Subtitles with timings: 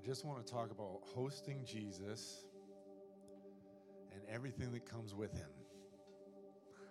[0.00, 2.42] I just want to talk about hosting Jesus
[4.12, 5.50] and everything that comes with him.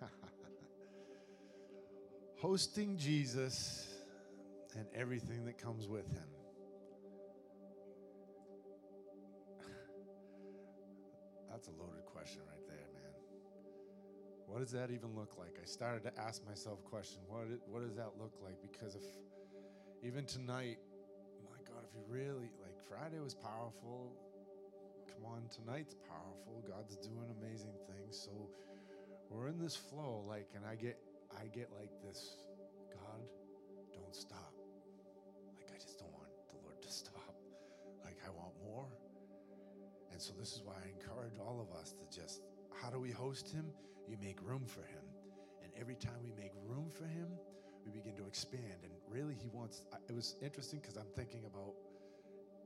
[2.36, 3.88] hosting Jesus
[4.76, 6.28] and everything that comes with him.
[11.50, 13.12] That's a loaded question right there, man.
[14.46, 15.58] What does that even look like?
[15.60, 17.18] I started to ask myself question.
[17.26, 18.62] What, what does that look like?
[18.62, 19.02] Because if
[20.04, 20.78] even tonight,
[21.50, 24.10] my God, if you really, like Friday was powerful,
[25.06, 26.58] come on, tonight's powerful.
[26.66, 28.18] God's doing amazing things.
[28.18, 28.50] So
[29.30, 30.98] we're in this flow, like, and I get,
[31.38, 32.34] I get like this,
[32.90, 33.22] God,
[33.94, 34.52] don't stop.
[35.54, 37.34] Like, I just don't want the Lord to stop.
[38.04, 38.90] Like, I want more.
[40.10, 42.42] And so this is why I encourage all of us to just,
[42.82, 43.66] how do we host him?
[44.08, 45.06] You make room for him.
[45.62, 47.28] And every time we make room for him,
[47.86, 48.82] we begin to expand.
[48.82, 51.74] And really, he wants, it was interesting because I'm thinking about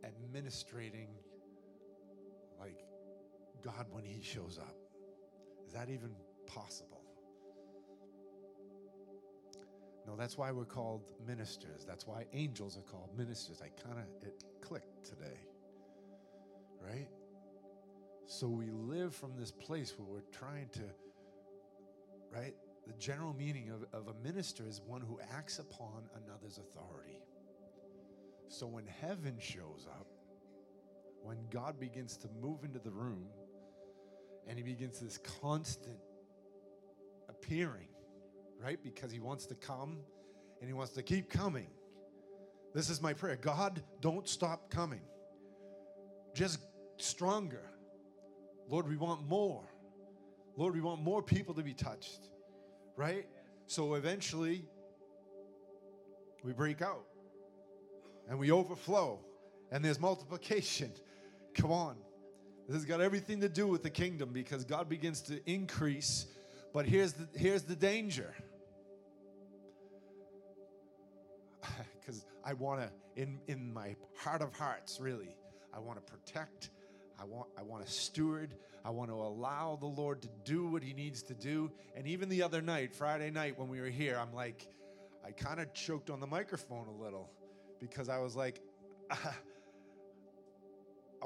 [0.06, 1.08] administrating
[2.58, 2.84] like
[3.62, 4.76] God when he shows up.
[5.66, 6.10] Is that even
[6.46, 7.02] possible?
[10.06, 11.84] No, that's why we're called ministers.
[11.86, 13.62] That's why angels are called ministers.
[13.62, 15.40] I kind of, it clicked today,
[16.80, 17.08] right?
[18.26, 20.82] So we live from this place where we're trying to,
[22.30, 22.54] right?
[22.86, 27.22] The general meaning of, of a minister is one who acts upon another's authority.
[28.54, 30.06] So when heaven shows up,
[31.24, 33.24] when God begins to move into the room
[34.46, 35.98] and he begins this constant
[37.28, 37.88] appearing,
[38.62, 38.78] right?
[38.80, 39.98] Because he wants to come
[40.60, 41.66] and he wants to keep coming.
[42.74, 45.02] This is my prayer God, don't stop coming.
[46.32, 46.60] Just
[46.98, 47.72] stronger.
[48.68, 49.64] Lord, we want more.
[50.56, 52.28] Lord, we want more people to be touched,
[52.96, 53.26] right?
[53.66, 54.64] So eventually,
[56.44, 57.04] we break out
[58.28, 59.20] and we overflow
[59.70, 60.90] and there's multiplication.
[61.54, 61.96] Come on.
[62.66, 66.26] This has got everything to do with the kingdom because God begins to increase.
[66.72, 68.34] But here's the, here's the danger.
[72.00, 75.34] Because I want to, in, in my heart of hearts, really,
[75.72, 76.68] I want to protect
[77.20, 78.54] I want, I want to steward.
[78.84, 81.70] I want to allow the Lord to do what He needs to do.
[81.96, 84.66] And even the other night, Friday night, when we were here, I'm like,
[85.26, 87.30] I kind of choked on the microphone a little
[87.88, 88.60] because I was like,
[89.10, 89.16] I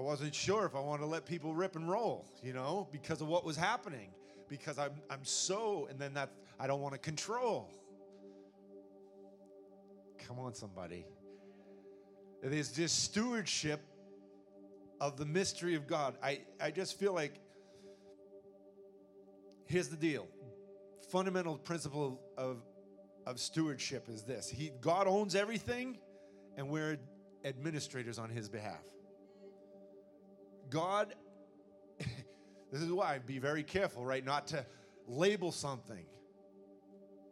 [0.00, 3.28] wasn't sure if I wanted to let people rip and roll, you know, because of
[3.28, 4.10] what was happening.
[4.48, 7.70] Because I'm, I'm so, and then that I don't want to control.
[10.26, 11.04] Come on, somebody.
[12.42, 13.80] It is this stewardship
[15.00, 16.16] of the mystery of God.
[16.22, 17.40] I, I just feel like
[19.66, 20.26] here's the deal.
[21.10, 22.62] Fundamental principle of,
[23.26, 24.48] of stewardship is this.
[24.48, 25.98] He God owns everything,
[26.58, 26.98] and we're
[27.44, 28.84] administrators on his behalf.
[30.68, 31.14] God,
[31.98, 34.24] this is why be very careful, right?
[34.24, 34.66] Not to
[35.06, 36.04] label something.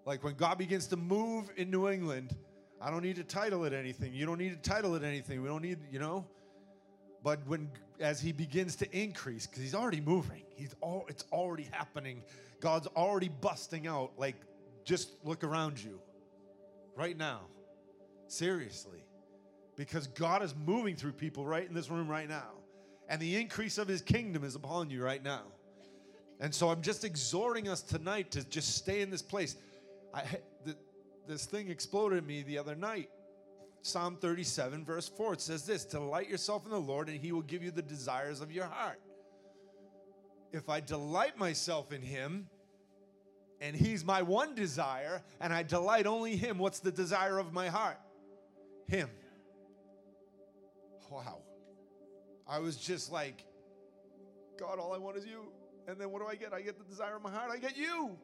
[0.07, 2.35] Like when God begins to move in New England,
[2.81, 4.15] I don't need to title it anything.
[4.15, 5.43] You don't need to title it anything.
[5.43, 6.25] We don't need, you know.
[7.25, 11.69] But when as he begins to increase, because he's already moving, he's all it's already
[11.73, 12.23] happening.
[12.61, 14.13] God's already busting out.
[14.17, 14.37] Like,
[14.85, 15.99] just look around you
[16.95, 17.41] right now.
[18.29, 19.03] Seriously.
[19.77, 22.51] Because God is moving through people right in this room right now.
[23.09, 25.43] And the increase of his kingdom is upon you right now.
[26.41, 29.57] And so I'm just exhorting us tonight to just stay in this place.
[30.13, 30.25] I,
[31.27, 33.11] this thing exploded in me the other night
[33.87, 35.35] Psalm 37, verse 4.
[35.35, 38.41] It says this Delight yourself in the Lord, and he will give you the desires
[38.41, 39.01] of your heart.
[40.53, 42.49] If I delight myself in him,
[43.61, 47.69] and he's my one desire, and I delight only him, what's the desire of my
[47.69, 47.99] heart?
[48.89, 49.09] Him.
[51.11, 51.39] Wow.
[52.49, 53.45] I was just like,
[54.59, 55.47] God, all I want is you.
[55.89, 56.53] And then what do I get?
[56.53, 57.51] I get the desire of my heart.
[57.53, 58.17] I get you.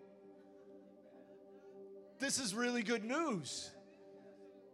[2.18, 3.70] This is really good news.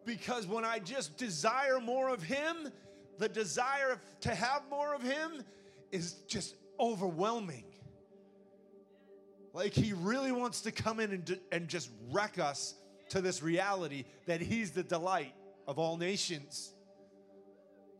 [0.05, 2.70] Because when I just desire more of Him,
[3.19, 5.43] the desire to have more of Him
[5.90, 7.64] is just overwhelming.
[9.52, 12.75] Like He really wants to come in and, and just wreck us
[13.11, 15.34] to this reality that He's the delight
[15.66, 16.72] of all nations.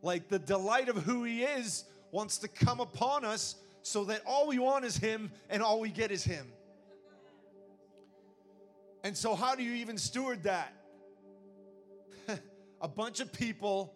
[0.01, 4.47] Like the delight of who He is wants to come upon us so that all
[4.47, 6.45] we want is Him and all we get is Him.
[9.03, 10.73] And so, how do you even steward that?
[12.81, 13.93] a bunch of people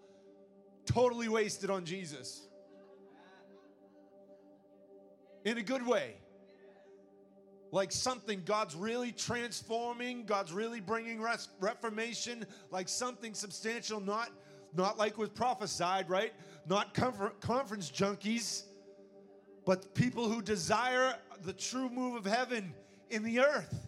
[0.86, 2.48] totally wasted on Jesus.
[5.46, 6.16] In a good way.
[7.72, 11.20] Like something God's really transforming, God's really bringing
[11.60, 14.30] reformation, like something substantial, not
[14.75, 16.34] not like was prophesied, right?
[16.68, 18.64] Not comfort, conference junkies,
[19.66, 22.74] but people who desire the true move of heaven
[23.10, 23.88] in the earth.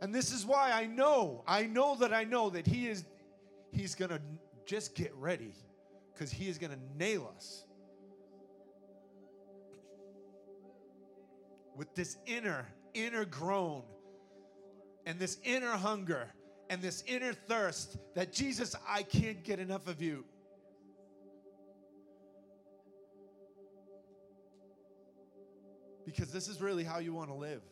[0.00, 3.04] And this is why I know, I know that I know that he is
[3.72, 4.20] he's going to
[4.64, 5.54] just get ready
[6.16, 7.64] cuz he is going to nail us.
[11.76, 13.82] With this inner inner groan
[15.06, 16.32] and this inner hunger
[16.70, 20.24] and this inner thirst that Jesus, I can't get enough of you.
[26.04, 27.62] Because this is really how you want to live.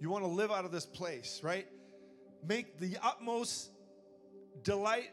[0.00, 1.66] You want to live out of this place, right?
[2.46, 3.70] Make the utmost
[4.62, 5.10] delight,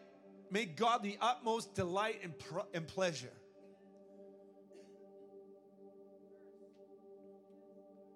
[0.50, 3.32] make God the utmost delight and, pr- and pleasure.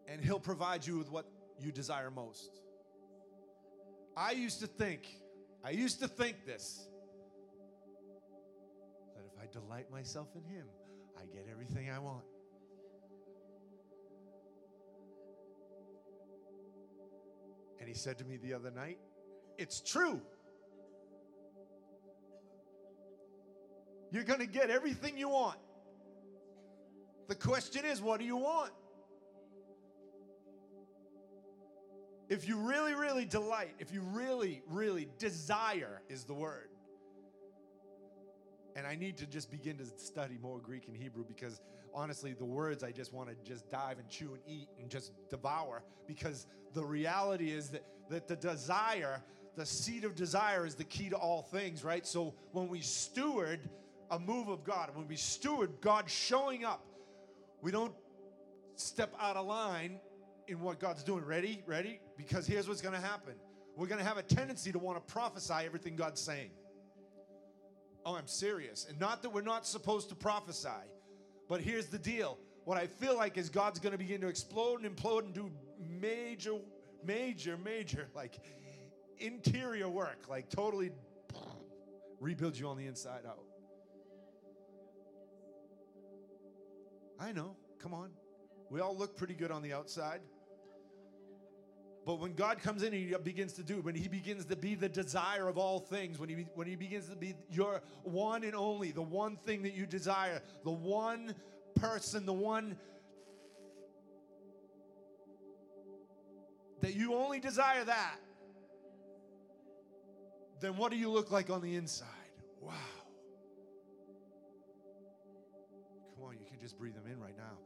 [0.08, 1.26] And He'll provide you with what
[1.60, 2.64] you desire most.
[4.17, 5.01] I used to think,
[5.63, 6.88] I used to think this
[9.15, 10.65] that if I delight myself in Him,
[11.17, 12.23] I get everything I want.
[17.79, 19.00] And He said to me the other night,
[19.57, 20.21] It's true.
[24.12, 25.57] You're going to get everything you want.
[27.27, 28.71] The question is, what do you want?
[32.27, 36.69] If you really, really delight, if you really, really desire, is the word.
[38.75, 41.62] And I need to just begin to study more Greek and Hebrew because
[41.94, 45.13] honestly, the words I just want to just dive and chew and eat and just
[45.30, 49.22] devour because the reality is that, that the desire,
[49.56, 52.06] the seed of desire is the key to all things, right?
[52.06, 53.62] So when we steward
[54.12, 56.86] a move of God, when we steward God showing up,
[57.62, 57.94] we don't
[58.75, 60.00] step out of line
[60.48, 61.24] in what God's doing.
[61.24, 61.63] Ready?
[61.66, 62.00] Ready?
[62.17, 63.33] Because here's what's going to happen.
[63.75, 66.51] We're going to have a tendency to want to prophesy everything God's saying.
[68.06, 68.85] Oh, I'm serious.
[68.89, 70.69] And not that we're not supposed to prophesy,
[71.50, 72.38] but here's the deal.
[72.63, 75.51] What I feel like is God's going to begin to explode and implode and do
[75.79, 76.56] major,
[77.03, 78.39] major, major, like
[79.19, 80.91] interior work, like totally
[82.19, 83.44] rebuild you on the inside out.
[87.19, 87.56] I know.
[87.79, 88.12] Come on.
[88.69, 90.21] We all look pretty good on the outside.
[92.06, 94.75] But when God comes in and He begins to do, when He begins to be
[94.75, 98.54] the desire of all things, when He when He begins to be your one and
[98.56, 101.34] only, the one thing that you desire, the one
[101.74, 102.78] person, the one
[106.81, 108.18] that you only desire that,
[110.62, 112.08] then what do you look like on the inside?
[112.62, 112.74] Wow.
[116.16, 117.58] Come on, you can just breathe them in right now.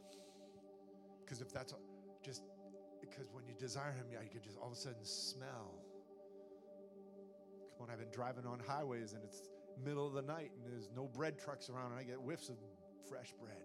[1.26, 1.74] Because if that's
[2.24, 2.42] just
[3.20, 5.76] because when you desire Him, yeah, you can just all of a sudden smell.
[7.78, 9.42] Come on, I've been driving on highways and it's
[9.84, 12.56] middle of the night and there's no bread trucks around and I get whiffs of
[13.10, 13.58] fresh bread.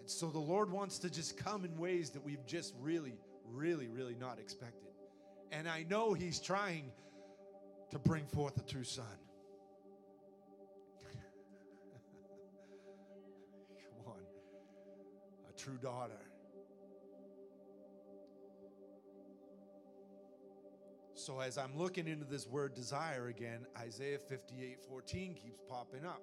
[0.00, 3.88] And so the Lord wants to just come in ways that we've just really, really,
[3.88, 4.92] really not expected.
[5.52, 6.90] And I know He's trying
[7.90, 9.04] to bring forth a true son.
[15.64, 16.20] True daughter.
[21.14, 26.20] So as I'm looking into this word desire again, Isaiah 58 14 keeps popping up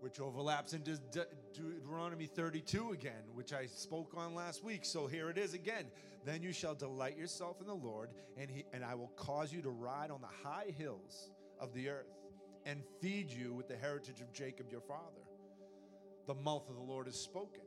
[0.00, 4.84] which overlaps into De- Deuteronomy 32 again, which I spoke on last week.
[4.84, 5.86] So here it is again.
[6.24, 9.62] Then you shall delight yourself in the Lord, and he and I will cause you
[9.62, 12.12] to ride on the high hills of the earth
[12.66, 15.24] and feed you with the heritage of Jacob your father.
[16.26, 17.65] The mouth of the Lord is spoken.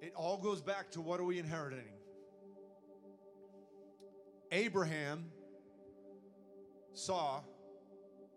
[0.00, 1.92] It all goes back to what are we inheriting?
[4.50, 5.26] Abraham
[6.92, 7.40] saw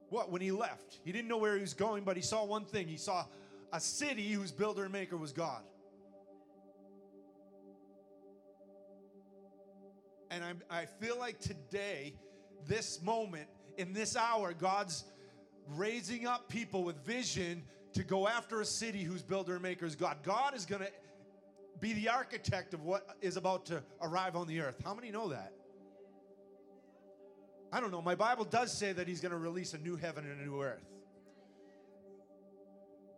[0.09, 0.29] what?
[0.29, 2.87] When he left, he didn't know where he was going, but he saw one thing.
[2.87, 3.25] He saw
[3.71, 5.63] a city whose builder and maker was God.
[10.29, 12.13] And I, I feel like today,
[12.67, 15.03] this moment, in this hour, God's
[15.67, 19.95] raising up people with vision to go after a city whose builder and maker is
[19.95, 20.17] God.
[20.23, 20.89] God is going to
[21.83, 24.75] be the architect of what is about to arrive on the earth.
[24.85, 25.51] How many know that?
[27.73, 28.01] I don't know.
[28.01, 30.61] My Bible does say that he's going to release a new heaven and a new
[30.61, 30.85] earth.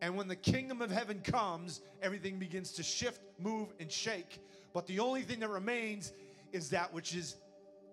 [0.01, 4.39] And when the kingdom of heaven comes, everything begins to shift, move, and shake.
[4.73, 6.11] But the only thing that remains
[6.51, 7.35] is that which is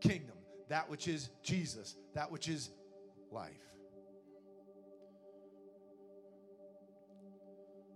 [0.01, 0.37] kingdom,
[0.71, 2.71] that which is Jesus, that which is
[3.31, 3.72] life.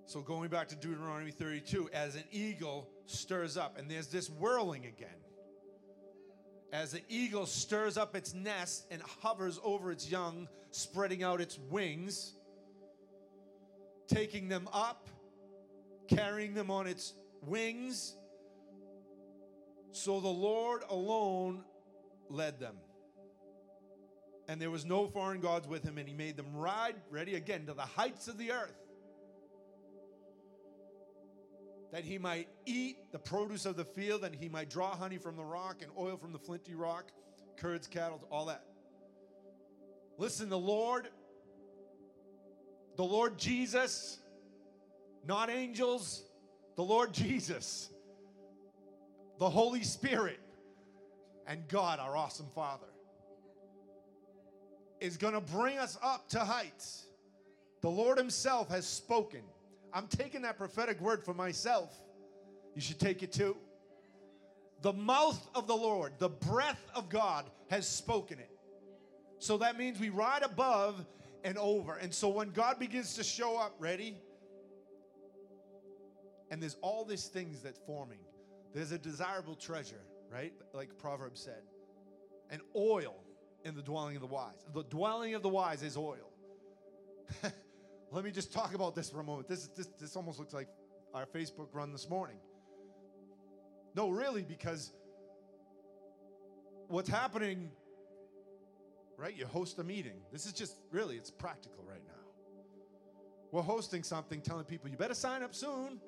[0.06, 4.86] So going back to Deuteronomy 32, as an eagle stirs up, and there's this whirling
[4.86, 5.08] again.
[6.72, 11.58] as the eagle stirs up its nest and hovers over its young, spreading out its
[11.70, 12.34] wings,
[14.08, 15.08] taking them up,
[16.08, 18.16] carrying them on its wings.
[19.92, 21.64] So the Lord alone
[22.28, 22.76] led them.
[24.48, 27.66] And there was no foreign gods with him, and he made them ride, ready again,
[27.66, 28.76] to the heights of the earth,
[31.96, 35.34] that he might eat the produce of the field, and he might draw honey from
[35.34, 37.10] the rock and oil from the flinty rock,
[37.56, 38.66] curds, cattle, all that.
[40.18, 41.08] Listen, the Lord,
[42.98, 44.18] the Lord Jesus,
[45.26, 46.24] not angels,
[46.76, 47.88] the Lord Jesus,
[49.38, 50.40] the Holy Spirit,
[51.46, 52.88] and God, our awesome Father
[55.00, 57.06] is going to bring us up to heights.
[57.80, 59.40] The Lord Himself has spoken.
[59.96, 61.90] I'm taking that prophetic word for myself.
[62.74, 63.56] You should take it too.
[64.82, 68.50] The mouth of the Lord, the breath of God has spoken it.
[69.38, 71.02] So that means we ride above
[71.44, 71.96] and over.
[71.96, 74.18] And so when God begins to show up, ready?
[76.50, 78.20] And there's all these things that's forming.
[78.74, 80.52] There's a desirable treasure, right?
[80.74, 81.62] Like Proverbs said.
[82.50, 83.14] And oil
[83.64, 84.66] in the dwelling of the wise.
[84.74, 86.34] The dwelling of the wise is oil.
[88.12, 89.48] Let me just talk about this for a moment.
[89.48, 90.68] This, this, this almost looks like
[91.14, 92.36] our Facebook run this morning.
[93.94, 94.92] No, really, because
[96.88, 97.70] what's happening,
[99.16, 99.36] right?
[99.36, 100.20] You host a meeting.
[100.32, 102.12] This is just really, it's practical right now.
[103.52, 106.00] We're hosting something telling people, you better sign up soon.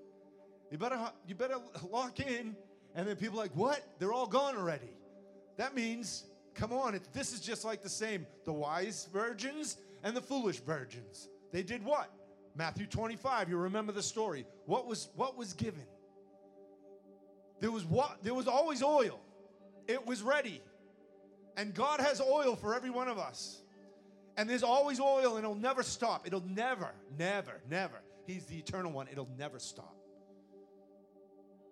[0.70, 1.56] You better, you better
[1.90, 2.54] lock in.
[2.94, 3.82] And then people like, what?
[3.98, 4.90] They're all gone already.
[5.56, 6.24] That means
[6.58, 8.26] Come on, it, this is just like the same.
[8.44, 11.28] The wise virgins and the foolish virgins.
[11.52, 12.10] They did what?
[12.54, 14.46] Matthew 25, you remember the story.
[14.66, 15.84] What was what was given?
[17.60, 19.20] There was what there was always oil.
[19.86, 20.60] It was ready.
[21.56, 23.62] And God has oil for every one of us.
[24.36, 26.26] And there's always oil and it'll never stop.
[26.26, 28.00] It'll never, never, never.
[28.26, 29.08] He's the eternal one.
[29.10, 29.96] It'll never stop.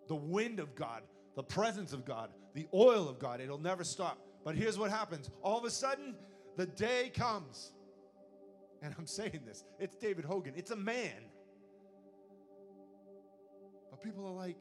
[0.09, 1.02] The wind of God,
[1.37, 4.18] the presence of God, the oil of God, it'll never stop.
[4.45, 6.14] But here's what happens all of a sudden,
[6.56, 7.73] the day comes.
[8.83, 11.30] And I'm saying this, it's David Hogan, it's a man.
[13.90, 14.56] But people are like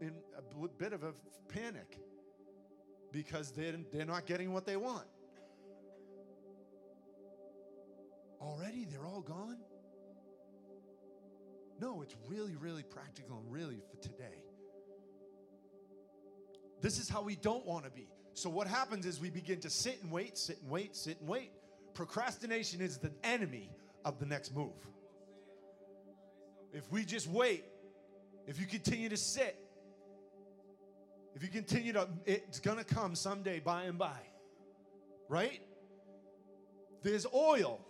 [0.00, 1.12] in a bit of a
[1.48, 1.98] panic
[3.12, 5.06] because they're, they're not getting what they want.
[8.40, 9.58] Already they're all gone?
[11.80, 14.42] No, it's really, really practical and really for today.
[16.80, 18.08] This is how we don't want to be.
[18.34, 21.28] So what happens is we begin to sit and wait, sit and wait, sit and
[21.28, 21.52] wait.
[21.94, 23.70] Procrastination is the enemy
[24.04, 24.72] of the next move.
[26.72, 27.64] If we just wait,
[28.46, 29.56] if you continue to sit,
[31.34, 34.18] if you continue to, it's gonna come someday by and by,
[35.28, 35.60] right?
[37.02, 37.80] There's oil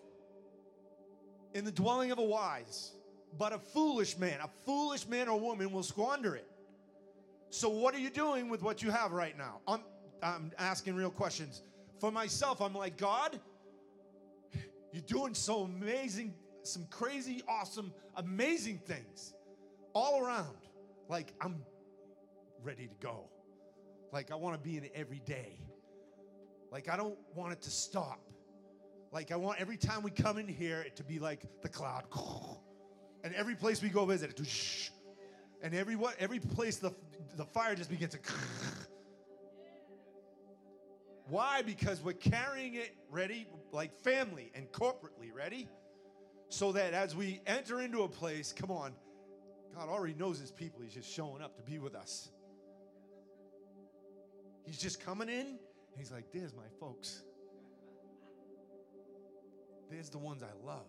[1.55, 2.93] in the dwelling of a wise,
[3.39, 6.47] but a foolish man, a foolish man or woman will squander it.
[7.51, 9.61] So, what are you doing with what you have right now?
[9.69, 9.81] I'm,
[10.23, 11.63] I'm asking real questions.
[11.99, 13.39] For myself, I'm like, God,
[14.93, 19.35] you're doing so amazing, some crazy, awesome, amazing things
[19.95, 20.57] all around.
[21.09, 21.63] Like, I'm
[22.63, 23.29] ready to go.
[24.13, 25.59] Like, I want to be in it every day.
[26.71, 28.21] Like, I don't want it to stop.
[29.11, 32.05] Like, I want every time we come in here it to be like the cloud.
[33.25, 34.91] And every place we go visit, it,
[35.63, 36.93] and every every place the
[37.37, 38.19] the fire just begins to
[41.33, 41.62] why?
[41.62, 45.67] Because we're carrying it ready, like family and corporately, ready?
[46.51, 48.93] So that as we enter into a place, come on,
[49.75, 50.83] God already knows his people.
[50.83, 52.29] He's just showing up to be with us.
[54.67, 55.59] He's just coming in, and
[55.97, 57.23] he's like, There's my folks.
[59.91, 60.85] There's the ones I love.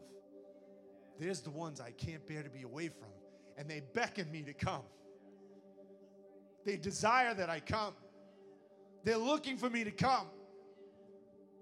[1.19, 3.09] There's the ones I can't bear to be away from.
[3.57, 4.83] And they beckon me to come.
[6.65, 7.93] They desire that I come.
[9.03, 10.27] They're looking for me to come.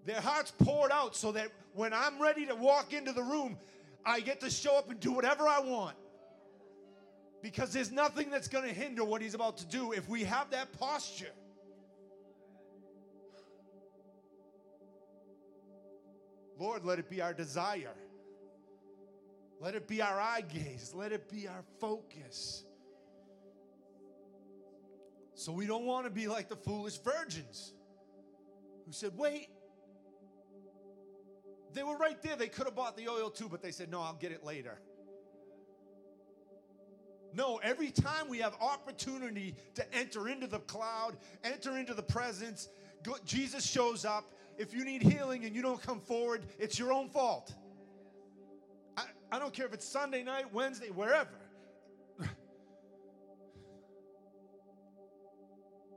[0.06, 3.58] Their hearts poured out so that when I'm ready to walk into the room,
[4.06, 5.96] I get to show up and do whatever I want.
[7.42, 10.52] Because there's nothing that's going to hinder what he's about to do if we have
[10.52, 11.32] that posture.
[16.60, 17.96] Lord, let it be our desire.
[19.60, 20.94] Let it be our eye gaze.
[20.96, 22.66] Let it be our focus.
[25.42, 27.74] So we don't want to be like the foolish virgins
[28.86, 29.50] who said, Wait.
[31.74, 32.36] They were right there.
[32.36, 34.80] They could have bought the oil too, but they said, No, I'll get it later.
[37.34, 42.70] No, every time we have opportunity to enter into the cloud, enter into the presence,
[43.02, 44.32] go, Jesus shows up.
[44.60, 47.52] If you need healing and you don't come forward, it's your own fault.
[48.96, 51.30] I, I don't care if it's Sunday night, Wednesday, wherever.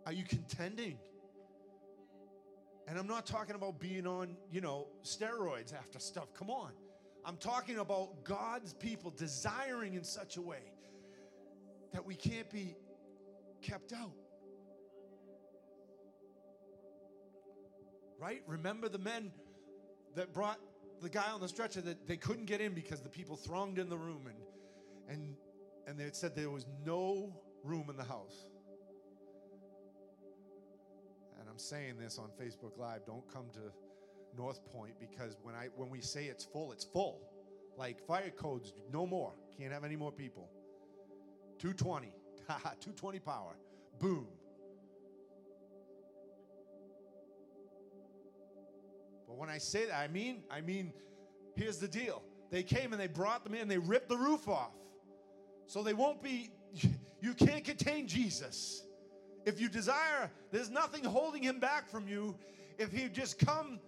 [0.07, 0.99] Are you contending?
[2.87, 6.35] And I'm not talking about being on, you know, steroids after stuff.
[6.35, 6.73] Come on.
[7.25, 10.73] I'm talking about God's people desiring in such a way
[11.93, 12.77] that we can't be
[13.63, 14.13] kept out.
[18.19, 18.43] Right?
[18.47, 19.33] Remember the men
[20.15, 20.59] that brought
[21.01, 23.89] the guy on the stretcher that they couldn't get in because the people thronged in
[23.89, 24.37] the room and
[25.09, 25.37] and
[25.87, 27.33] and they said there was no
[27.63, 28.47] room in the house.
[31.55, 33.61] I'm saying this on Facebook Live, don't come to
[34.37, 37.21] North Point because when I when we say it's full, it's full.
[37.79, 39.33] Like fire codes, no more.
[39.57, 40.51] Can't have any more people.
[41.61, 42.09] 220.
[42.49, 43.55] 220 power.
[44.01, 44.27] Boom.
[49.29, 50.93] But when I say that, I mean, I mean,
[51.55, 52.25] here's the deal.
[52.51, 54.73] They came and they brought them in, they ripped the roof off.
[55.69, 56.51] So they won't be,
[57.21, 58.83] you can't contain Jesus.
[59.45, 62.37] If you desire, there's nothing holding him back from you.
[62.79, 63.79] If he just come,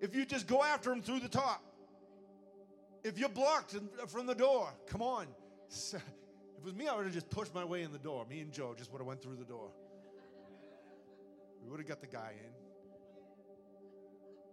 [0.00, 1.62] if you just go after him through the top.
[3.04, 3.74] If you're blocked
[4.08, 5.26] from the door, come on.
[5.68, 8.24] If it was me, I would have just pushed my way in the door.
[8.30, 9.70] Me and Joe just would have went through the door.
[11.64, 12.52] We would have got the guy in.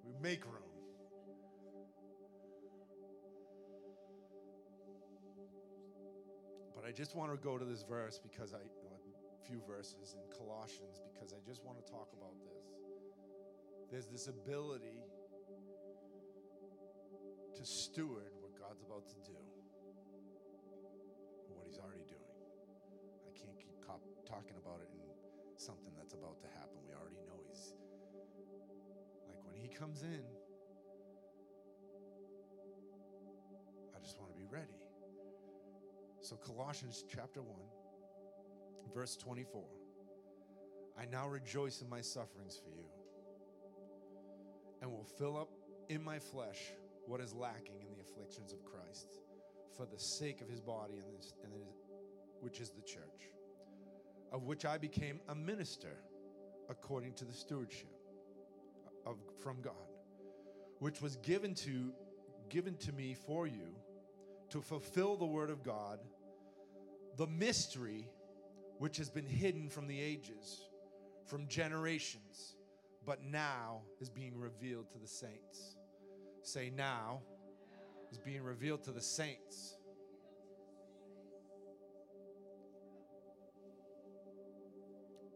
[0.04, 0.64] We make room.
[6.76, 8.58] But I just want to go to this verse because I,
[9.50, 12.70] few verses in Colossians, because I just want to talk about this.
[13.90, 15.02] There's this ability
[17.58, 19.42] to steward what God's about to do,
[21.50, 22.30] what He's already doing.
[23.26, 25.02] I can't keep cop- talking about it in
[25.58, 26.78] something that's about to happen.
[26.86, 27.74] We already know He's
[29.26, 30.22] like when He comes in,
[33.98, 34.78] I just want to be ready.
[36.22, 37.58] So, Colossians chapter 1,
[38.94, 39.64] verse 24.
[41.00, 42.86] I now rejoice in my sufferings for you
[44.82, 45.50] and will fill up
[45.90, 46.74] in my flesh
[47.06, 49.20] what is lacking in the afflictions of Christ
[49.76, 51.64] for the sake of his body, and, this, and his,
[52.42, 53.32] which is the church,
[54.32, 55.96] of which I became a minister
[56.70, 57.90] according to the stewardship
[59.06, 59.74] of, from God,
[60.80, 61.92] which was given to,
[62.50, 63.74] given to me for you
[64.50, 66.00] to fulfill the word of God,
[67.18, 68.10] the mystery
[68.80, 70.70] which has been hidden from the ages,
[71.26, 72.56] from generations,
[73.06, 75.76] but now is being revealed to the saints.
[76.42, 77.22] Say, now
[78.12, 79.76] is being revealed to the saints.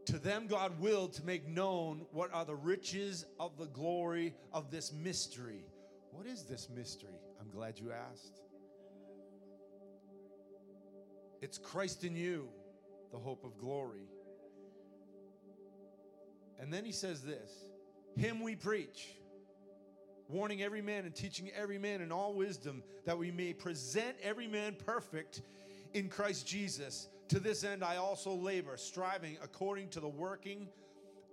[0.05, 4.71] To them, God willed to make known what are the riches of the glory of
[4.71, 5.65] this mystery.
[6.11, 7.19] What is this mystery?
[7.41, 8.41] I'm glad you asked.
[11.41, 12.47] It's Christ in you,
[13.13, 14.09] the hope of glory.
[16.59, 17.51] And then he says this
[18.17, 19.07] Him we preach,
[20.27, 24.47] warning every man and teaching every man in all wisdom, that we may present every
[24.47, 25.43] man perfect
[25.93, 27.07] in Christ Jesus.
[27.29, 30.67] To this end I also labor, striving according to the working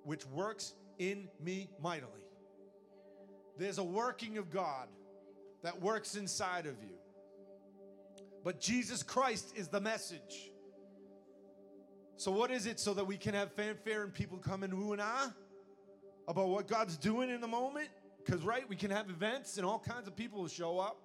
[0.05, 2.13] which works in me mightily.
[3.59, 4.89] There's a working of God
[5.63, 6.97] that works inside of you.
[8.45, 10.51] But Jesus Christ is the message.
[12.21, 14.93] So, what is it so that we can have fanfare and people come and ooh
[14.93, 15.33] and ah
[16.29, 17.89] about what God's doing in the moment?
[18.23, 20.99] Because, right, we can have events and all kinds of people will show up.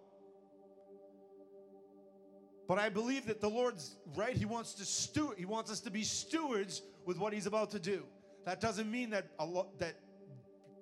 [2.67, 4.35] But I believe that the Lord's right.
[4.35, 5.37] He wants to steward.
[5.37, 8.03] He wants us to be stewards with what He's about to do.
[8.45, 9.95] That doesn't mean that a lot that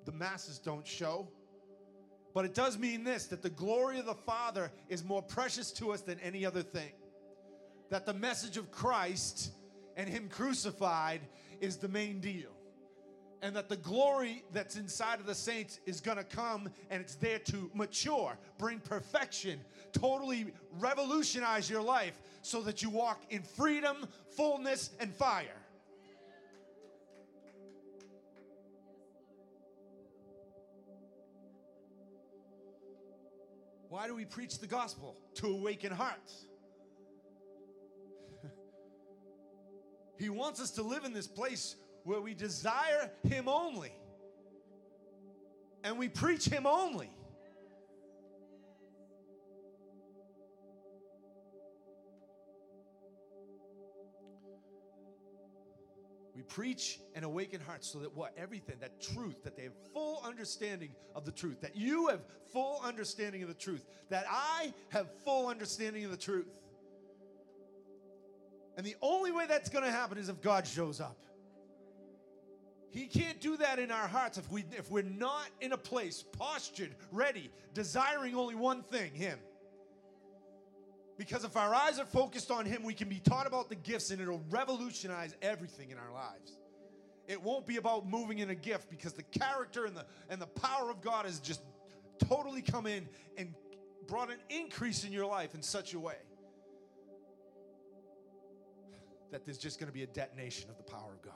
[0.06, 1.28] the masses don't show.
[2.34, 5.92] But it does mean this that the glory of the Father is more precious to
[5.92, 6.94] us than any other thing.
[7.92, 9.52] That the message of Christ
[9.96, 11.22] and Him crucified
[11.62, 12.50] is the main deal.
[13.42, 17.40] And that the glory that's inside of the saints is gonna come and it's there
[17.40, 19.60] to mature, bring perfection,
[19.92, 25.64] totally revolutionize your life so that you walk in freedom, fullness, and fire.
[33.90, 35.16] Why do we preach the gospel?
[35.36, 36.46] To awaken hearts.
[40.18, 43.94] He wants us to live in this place where we desire Him only
[45.84, 47.10] and we preach Him only.
[56.36, 58.34] We preach and awaken hearts so that what?
[58.38, 62.22] Everything, that truth, that they have full understanding of the truth, that you have
[62.52, 66.48] full understanding of the truth, that I have full understanding of the truth.
[68.76, 71.18] And the only way that's going to happen is if God shows up.
[72.90, 76.24] He can't do that in our hearts if we if we're not in a place
[76.38, 79.40] postured, ready, desiring only one thing, him.
[81.18, 84.12] Because if our eyes are focused on him, we can be taught about the gifts
[84.12, 86.60] and it'll revolutionize everything in our lives.
[87.28, 90.48] It won't be about moving in a gift because the character and the and the
[90.48, 91.62] power of God has just
[92.20, 93.08] totally come in
[93.38, 93.56] and
[94.08, 96.18] brought an increase in your life in such a way
[99.34, 101.34] that there's just going to be a detonation of the power of God.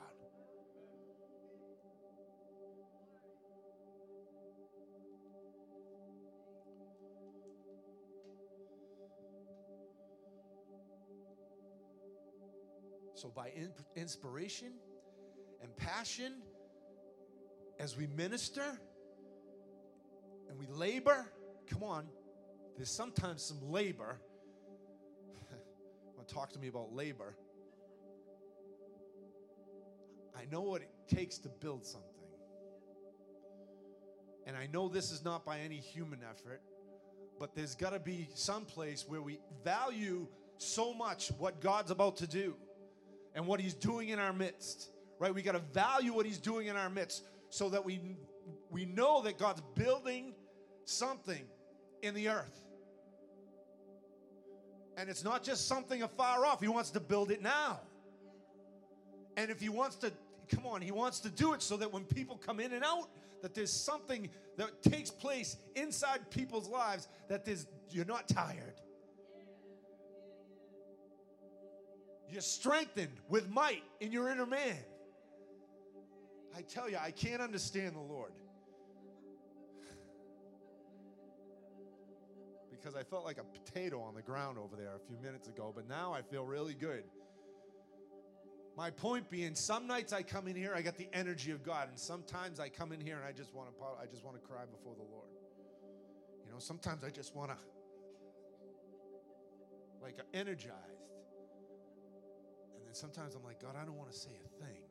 [13.14, 14.74] So, by in- inspiration
[15.60, 16.34] and passion,
[17.80, 18.78] as we minister
[20.48, 21.26] and we labor,
[21.66, 22.06] come on,
[22.76, 24.20] there's sometimes some labor.
[26.16, 27.34] want to talk to me about labor?
[30.50, 32.08] Know what it takes to build something.
[34.46, 36.62] And I know this is not by any human effort,
[37.38, 42.16] but there's got to be some place where we value so much what God's about
[42.16, 42.54] to do
[43.34, 44.90] and what he's doing in our midst.
[45.18, 45.34] Right?
[45.34, 48.00] We got to value what he's doing in our midst so that we
[48.70, 50.34] we know that God's building
[50.84, 51.44] something
[52.02, 52.64] in the earth.
[54.96, 56.60] And it's not just something afar off.
[56.60, 57.80] He wants to build it now.
[59.36, 60.12] And if he wants to
[60.48, 63.08] come on, he wants to do it so that when people come in and out,
[63.42, 68.80] that there's something that takes place inside people's lives that there's you're not tired.
[72.30, 74.76] You're strengthened with might in your inner man.
[76.54, 78.32] I tell you, I can't understand the Lord.
[82.70, 85.72] Because I felt like a potato on the ground over there a few minutes ago,
[85.74, 87.04] but now I feel really good.
[88.78, 91.88] My point being, some nights I come in here, I got the energy of God,
[91.88, 94.48] and sometimes I come in here and I just want to, I just want to
[94.48, 95.26] cry before the Lord.
[96.46, 97.56] You know, sometimes I just want to,
[100.00, 100.76] like, energized.
[102.76, 104.82] And then sometimes I'm like, God, I don't want to say a thing.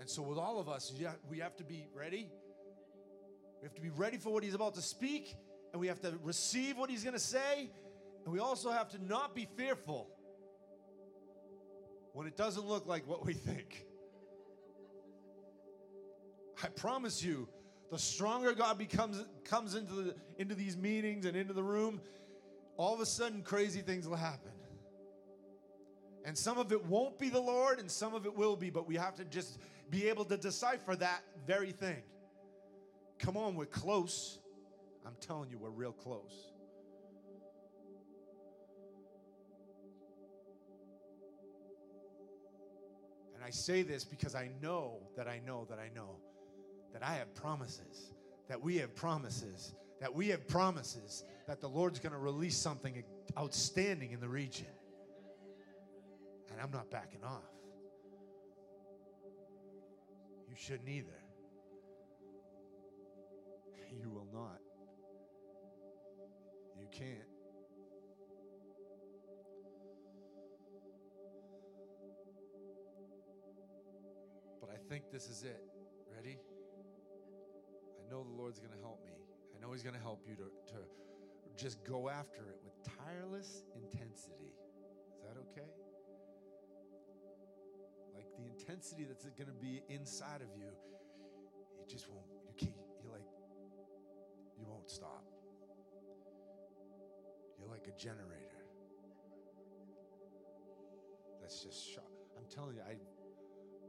[0.00, 2.30] And so, with all of us, yeah, we have to be ready.
[3.60, 5.36] We have to be ready for what He's about to speak,
[5.74, 7.68] and we have to receive what He's going to say.
[8.28, 10.06] And we also have to not be fearful
[12.12, 13.86] when it doesn't look like what we think.
[16.62, 17.48] I promise you,
[17.90, 22.02] the stronger God becomes comes into the into these meetings and into the room,
[22.76, 24.52] all of a sudden crazy things will happen.
[26.26, 28.86] And some of it won't be the Lord and some of it will be, but
[28.86, 32.02] we have to just be able to decipher that very thing.
[33.18, 34.38] Come on, we're close.
[35.06, 36.52] I'm telling you, we're real close.
[43.48, 46.16] I say this because I know that I know that I know
[46.92, 48.12] that I have promises,
[48.46, 53.02] that we have promises, that we have promises that the Lord's going to release something
[53.38, 54.66] outstanding in the region.
[56.52, 57.40] And I'm not backing off.
[60.50, 61.08] You shouldn't either.
[63.98, 64.58] You will not.
[66.78, 67.27] You can't.
[74.68, 75.62] But I think this is it.
[76.14, 76.36] Ready?
[77.98, 79.12] I know the Lord's going to help me.
[79.56, 80.78] I know He's going to help you to, to
[81.56, 84.52] just go after it with tireless intensity.
[85.16, 85.68] Is that okay?
[88.14, 92.76] Like the intensity that's going to be inside of you, you just won't, you can't,
[93.02, 93.26] you're like,
[94.58, 95.24] you won't stop.
[97.58, 98.62] You're like a generator.
[101.40, 102.04] That's just shock.
[102.36, 102.96] I'm telling you, I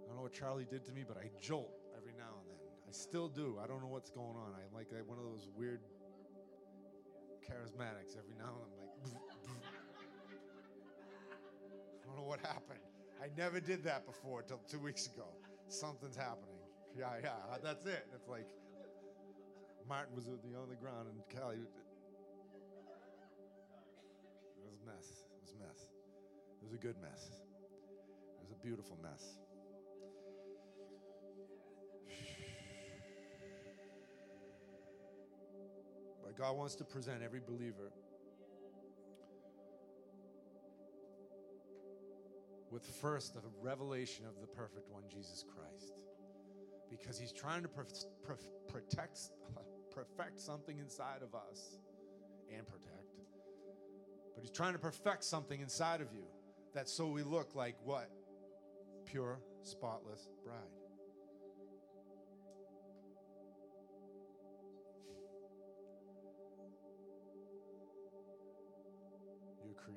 [0.09, 2.57] don't know what Charlie did to me, but I jolt every now and then.
[2.89, 3.59] I still do.
[3.63, 4.57] I don't know what's going on.
[4.57, 5.81] I'm like one of those weird
[7.45, 8.17] charismatics.
[8.17, 9.21] Every now and then, I'm like,
[12.01, 12.81] I don't know what happened.
[13.21, 15.27] I never did that before till two weeks ago.
[15.67, 16.57] Something's happening.
[16.97, 18.07] Yeah, yeah, that's it.
[18.15, 18.47] It's like
[19.87, 21.57] Martin was on the ground and Callie.
[24.57, 25.21] It was a mess.
[25.29, 25.89] It was a mess.
[26.57, 27.29] It was a good mess.
[27.29, 29.37] It was a beautiful mess.
[36.37, 37.91] God wants to present every believer
[42.71, 45.93] with first the revelation of the perfect one, Jesus Christ.
[46.89, 48.05] Because he's trying to protect,
[49.93, 51.77] perfect something inside of us
[52.55, 52.95] and protect.
[54.35, 56.23] But he's trying to perfect something inside of you
[56.73, 58.09] that so we look like what?
[59.05, 60.78] Pure, spotless bride.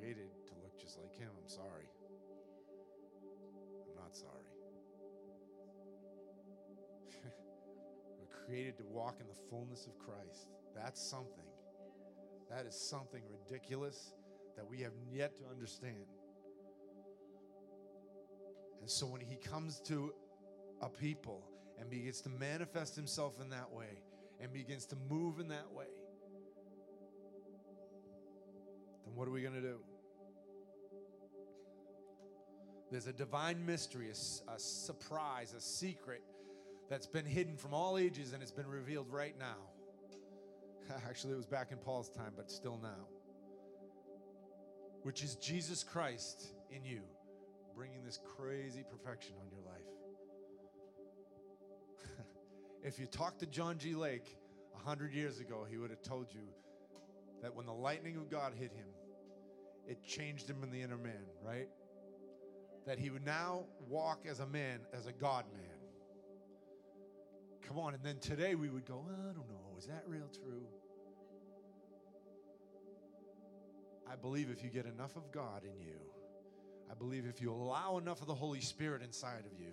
[0.02, 1.28] Created to look just like him.
[1.40, 1.86] I'm sorry.
[3.86, 4.48] I'm not sorry.
[8.18, 10.48] We're created to walk in the fullness of Christ.
[10.74, 11.46] That's something.
[12.50, 14.12] That is something ridiculous
[14.56, 16.06] that we have yet to understand.
[18.80, 20.12] And so when he comes to
[20.80, 21.44] a people
[21.78, 24.02] and begins to manifest himself in that way
[24.40, 25.86] and begins to move in that way,
[29.06, 29.78] then what are we going to do?
[32.92, 36.22] There's a divine mystery, a, a, surprise, a secret
[36.88, 39.56] that's been hidden from all ages and it's been revealed right now.
[41.08, 43.08] Actually, it was back in Paul's time, but still now
[45.02, 47.00] which is Jesus Christ in you,
[47.74, 49.82] bringing this crazy perfection on your life.
[52.84, 53.94] if you talked to John G.
[53.94, 54.36] Lake
[54.74, 56.42] a hundred years ago, he would have told you
[57.42, 58.86] that when the lightning of God hit him,
[59.88, 61.68] it changed him in the inner man, right?
[62.86, 65.62] That he would now walk as a man, as a God man.
[67.66, 70.66] Come on, and then today we would go, I don't know, is that real true?
[74.10, 75.98] I believe if you get enough of God in you,
[76.90, 79.72] I believe if you allow enough of the Holy Spirit inside of you,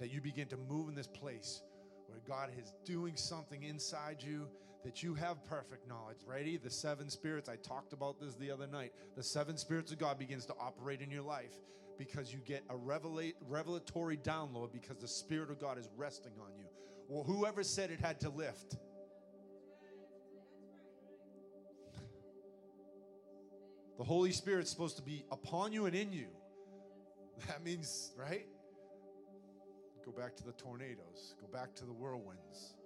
[0.00, 1.62] that you begin to move in this place
[2.06, 4.46] where God is doing something inside you
[4.84, 6.18] that you have perfect knowledge.
[6.26, 6.56] Ready?
[6.56, 8.92] The seven spirits, I talked about this the other night.
[9.16, 11.56] The seven spirits of God begins to operate in your life
[11.98, 16.66] because you get a revelatory download because the Spirit of God is resting on you.
[17.08, 18.76] Well, whoever said it had to lift?
[23.98, 26.26] The Holy Spirit's supposed to be upon you and in you.
[27.48, 28.46] That means, right?
[30.04, 32.76] Go back to the tornadoes, go back to the whirlwinds,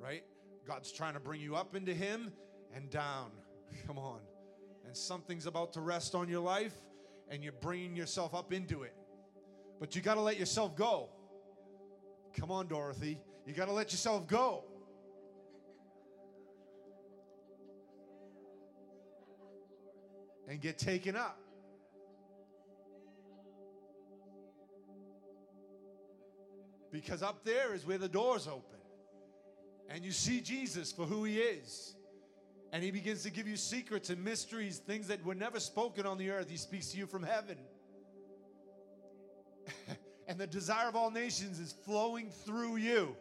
[0.00, 0.22] right?
[0.66, 2.32] God's trying to bring you up into Him
[2.74, 3.30] and down.
[3.86, 4.20] Come on.
[4.86, 6.74] And something's about to rest on your life,
[7.30, 8.94] and you're bringing yourself up into it.
[9.80, 11.10] But you got to let yourself go.
[12.38, 13.20] Come on, Dorothy.
[13.46, 14.64] You got to let yourself go.
[20.48, 21.38] and get taken up.
[26.90, 28.78] Because up there is where the doors open.
[29.90, 31.94] And you see Jesus for who he is.
[32.72, 36.18] And he begins to give you secrets and mysteries, things that were never spoken on
[36.18, 36.50] the earth.
[36.50, 37.56] He speaks to you from heaven.
[40.28, 43.16] and the desire of all nations is flowing through you.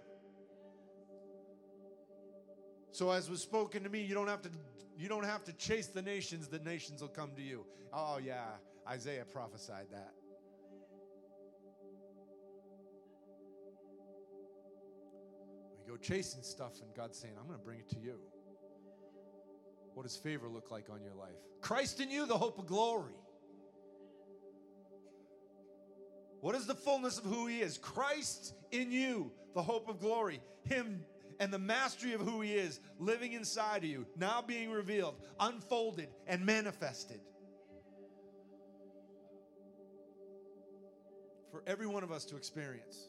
[2.91, 4.49] So, as was spoken to me, you don't have to
[4.97, 7.65] you don't have to chase the nations, the nations will come to you.
[7.93, 8.45] Oh, yeah,
[8.89, 10.12] Isaiah prophesied that.
[15.77, 18.19] We go chasing stuff, and God's saying, I'm going to bring it to you.
[19.97, 21.33] What does favor look like on your life?
[21.60, 23.15] Christ in you, the hope of glory.
[26.39, 27.79] What is the fullness of who He is?
[27.79, 30.39] Christ in you, the hope of glory.
[30.65, 31.03] Him
[31.39, 36.10] and the mastery of who He is living inside of you, now being revealed, unfolded,
[36.27, 37.19] and manifested.
[41.49, 43.07] For every one of us to experience.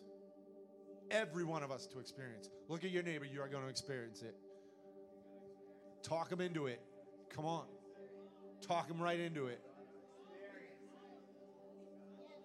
[1.11, 2.49] Every one of us to experience.
[2.67, 4.35] Look at your neighbor, you are going to experience it.
[6.03, 6.81] Talk them into it.
[7.31, 7.67] Come on.
[8.61, 9.61] Talk them right into it.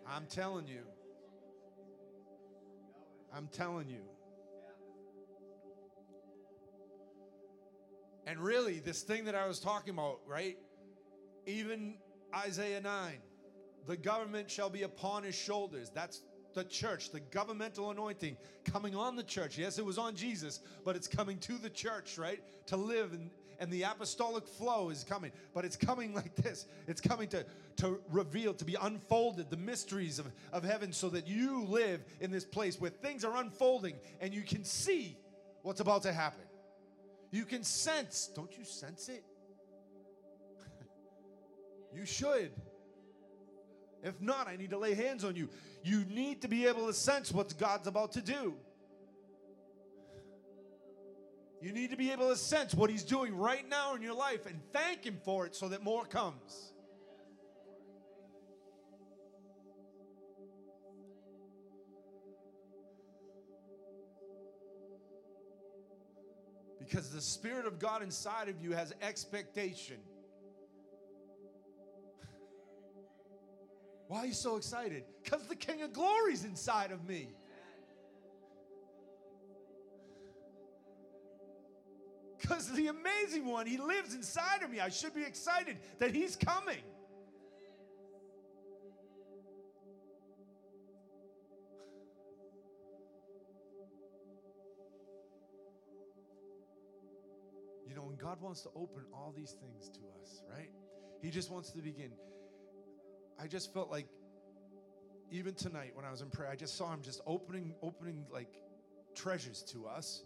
[0.08, 0.82] I'm telling you.
[3.36, 4.02] I'm telling you.
[8.26, 10.58] And really, this thing that I was talking about, right?
[11.46, 11.96] Even
[12.36, 13.18] Isaiah 9,
[13.88, 15.92] the government shall be upon his shoulders.
[15.94, 16.22] That's
[16.54, 19.58] the church, the governmental anointing coming on the church.
[19.58, 22.42] Yes, it was on Jesus, but it's coming to the church, right?
[22.68, 23.30] To live and,
[23.64, 25.32] and the apostolic flow is coming.
[25.54, 26.66] But it's coming like this.
[26.86, 27.46] It's coming to,
[27.78, 32.30] to reveal, to be unfolded, the mysteries of, of heaven so that you live in
[32.30, 35.18] this place where things are unfolding and you can see
[35.62, 36.44] what's about to happen.
[37.32, 38.30] You can sense.
[38.36, 39.24] Don't you sense it?
[41.96, 42.52] you should.
[44.04, 45.48] If not, I need to lay hands on you.
[45.86, 48.56] You need to be able to sense what God's about to do.
[51.64, 54.46] You need to be able to sense what He's doing right now in your life
[54.48, 56.74] and thank Him for it so that more comes.
[66.80, 70.00] Because the Spirit of God inside of you has expectation.
[74.10, 75.06] Why are you so excited?
[75.24, 77.30] Because the King of Glory's inside of me.
[82.44, 84.82] Because the amazing one, he lives inside of me.
[84.82, 86.84] I should be excited that he's coming.
[97.88, 100.70] You know, when God wants to open all these things to us, right?
[101.22, 102.12] He just wants to begin.
[103.40, 104.08] I just felt like
[105.32, 108.62] even tonight when I was in prayer, I just saw him just opening, opening like
[109.16, 110.24] treasures to us.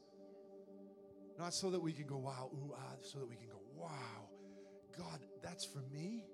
[1.37, 4.29] Not so that we can go, wow, ooh, ah, so that we can go, wow,
[4.97, 6.25] God, that's for me.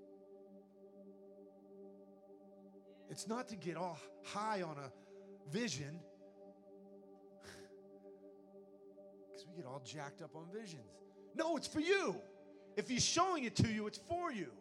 [3.10, 4.92] It's not to get all high on a
[5.52, 6.00] vision,
[9.30, 10.90] because we get all jacked up on visions.
[11.36, 12.16] No, it's for you.
[12.78, 14.52] If He's showing it to you, it's for you.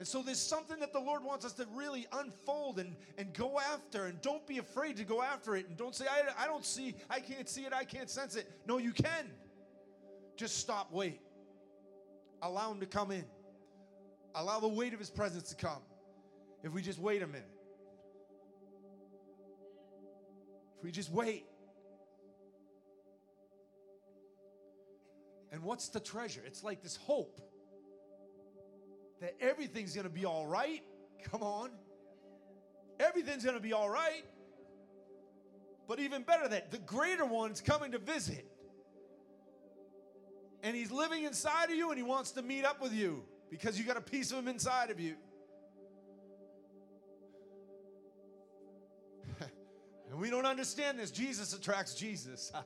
[0.00, 3.60] And so there's something that the Lord wants us to really unfold and, and go
[3.60, 4.06] after.
[4.06, 5.68] And don't be afraid to go after it.
[5.68, 8.50] And don't say, I, I don't see, I can't see it, I can't sense it.
[8.66, 9.30] No, you can.
[10.38, 11.20] Just stop, wait.
[12.40, 13.26] Allow Him to come in.
[14.34, 15.82] Allow the weight of His presence to come.
[16.62, 17.50] If we just wait a minute.
[20.78, 21.44] If we just wait.
[25.52, 26.40] And what's the treasure?
[26.46, 27.38] It's like this hope
[29.20, 30.82] that everything's going to be all right.
[31.24, 31.70] Come on.
[32.98, 34.24] Everything's going to be all right.
[35.86, 38.46] But even better that the greater one's coming to visit.
[40.62, 43.78] And he's living inside of you and he wants to meet up with you because
[43.78, 45.16] you got a piece of him inside of you.
[50.10, 51.10] and we don't understand this.
[51.10, 52.52] Jesus attracts Jesus.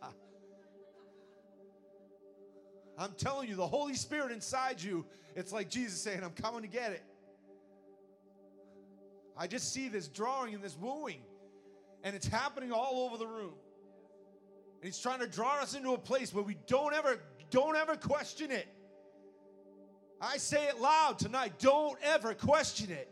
[2.97, 5.05] I'm telling you, the Holy Spirit inside you,
[5.35, 7.03] it's like Jesus saying, I'm coming to get it.
[9.37, 11.23] I just see this drawing and this wooing,
[12.05, 13.55] and it's happening all over the room.
[14.77, 17.19] And he's trying to draw us into a place where we don't ever,
[17.51, 18.69] don't ever question it.
[20.21, 21.55] I say it loud tonight.
[21.59, 23.11] Don't ever question it.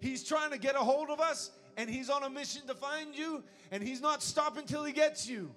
[0.00, 3.14] He's trying to get a hold of us, and he's on a mission to find
[3.14, 5.54] you, and he's not stopping till he gets you.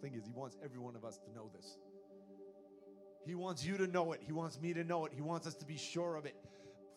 [0.00, 1.76] Thing is He wants every one of us to know this.
[3.26, 4.20] He wants you to know it.
[4.24, 5.12] He wants me to know it.
[5.14, 6.34] He wants us to be sure of it.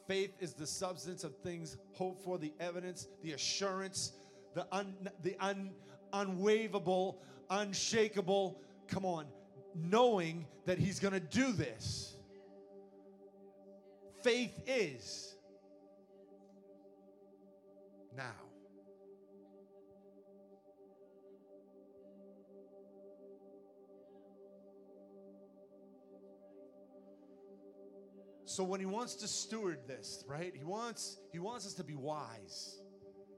[0.07, 4.13] Faith is the substance of things hoped for, the evidence, the assurance,
[4.55, 5.71] the, un, the un,
[6.13, 7.15] unwaverable,
[7.49, 9.25] unshakable, come on,
[9.75, 12.15] knowing that He's going to do this.
[14.23, 15.35] Faith is
[18.15, 18.50] now.
[28.51, 30.53] So when he wants to steward this, right?
[30.55, 32.81] He wants he wants us to be wise.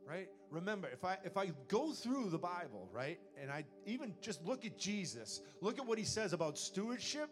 [0.06, 0.28] Right?
[0.50, 3.20] Remember, if I if I go through the Bible, right?
[3.40, 7.30] And I even just look at Jesus, look at what he says about stewardship,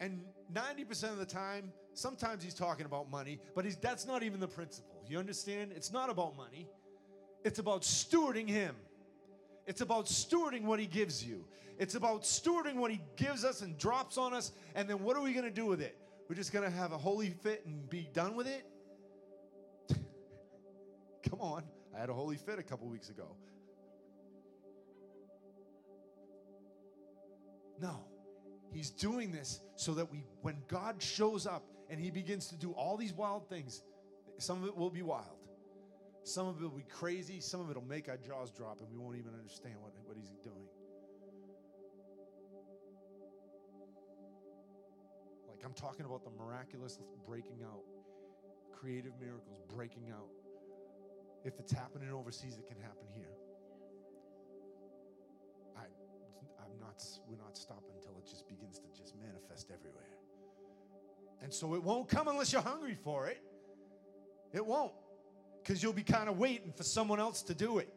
[0.00, 4.40] and 90% of the time, sometimes he's talking about money, but he's, that's not even
[4.40, 5.04] the principle.
[5.08, 5.72] You understand?
[5.74, 6.68] It's not about money.
[7.44, 8.74] It's about stewarding him.
[9.66, 11.44] It's about stewarding what he gives you.
[11.78, 15.22] It's about stewarding what he gives us and drops on us, and then what are
[15.22, 15.96] we going to do with it?
[16.28, 18.66] We're just going to have a holy fit and be done with it?
[21.30, 21.62] Come on.
[21.94, 23.36] I had a holy fit a couple weeks ago.
[27.80, 28.06] No.
[28.72, 32.72] He's doing this so that we when God shows up and he begins to do
[32.72, 33.82] all these wild things,
[34.38, 35.38] some of it will be wild.
[36.24, 38.90] Some of it will be crazy, some of it will make our jaws drop and
[38.90, 40.66] we won't even understand what, what he's doing.
[45.66, 47.82] I'm talking about the miraculous breaking out,
[48.72, 50.28] creative miracles breaking out.
[51.44, 53.34] If it's happening overseas, it can happen here.
[55.76, 55.86] I,
[56.62, 57.02] I'm not.
[57.28, 60.04] We're not stopping until it just begins to just manifest everywhere.
[61.42, 63.42] And so it won't come unless you're hungry for it.
[64.52, 64.92] It won't,
[65.64, 67.92] because you'll be kind of waiting for someone else to do it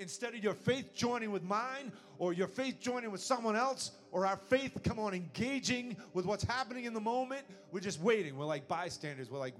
[0.00, 4.26] instead of your faith joining with mine or your faith joining with someone else or
[4.26, 8.36] our faith come on engaging with what's happening in the moment we're just waiting.
[8.36, 9.30] We're like bystanders.
[9.30, 9.54] We're like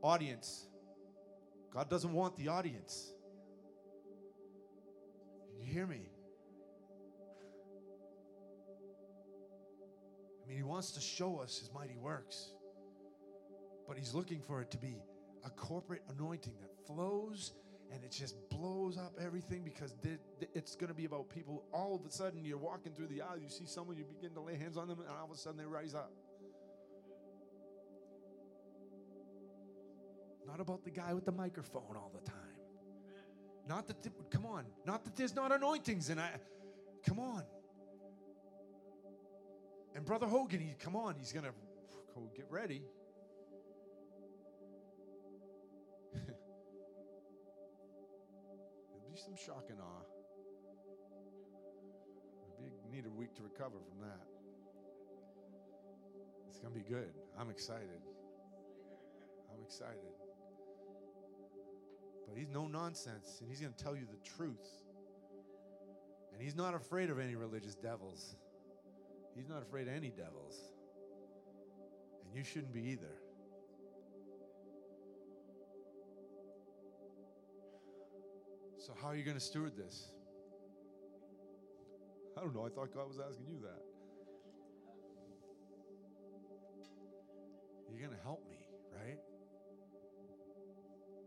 [0.00, 0.66] audience.
[1.72, 3.12] God doesn't want the audience.
[5.60, 6.08] You hear me?
[10.42, 12.50] I mean he wants to show us his mighty works
[13.86, 14.96] but he's looking for it to be
[15.44, 17.52] a corporate anointing that flows
[17.92, 19.94] and it just blows up everything because
[20.54, 21.64] it's going to be about people.
[21.72, 24.40] All of a sudden, you're walking through the aisle, you see someone, you begin to
[24.40, 26.12] lay hands on them, and all of a sudden they rise up.
[30.46, 32.38] Not about the guy with the microphone all the time.
[33.66, 33.96] Not that,
[34.30, 36.30] come on, not that there's not anointings, and I,
[37.06, 37.42] come on.
[39.94, 41.52] And Brother Hogan, he, come on, he's going to
[42.14, 42.82] go get ready.
[49.24, 50.04] Some shock and awe.
[52.60, 54.20] Maybe need a week to recover from that.
[56.48, 57.12] It's going to be good.
[57.38, 58.04] I'm excited.
[59.50, 60.12] I'm excited.
[62.28, 64.68] But he's no nonsense, and he's going to tell you the truth.
[66.32, 68.36] And he's not afraid of any religious devils.
[69.34, 70.58] He's not afraid of any devils.
[72.26, 73.23] And you shouldn't be either.
[79.04, 80.08] How are you going to steward this?
[82.38, 82.64] I don't know.
[82.64, 83.82] I thought God was asking you that.
[87.90, 88.56] You're going to help me,
[88.96, 89.18] right?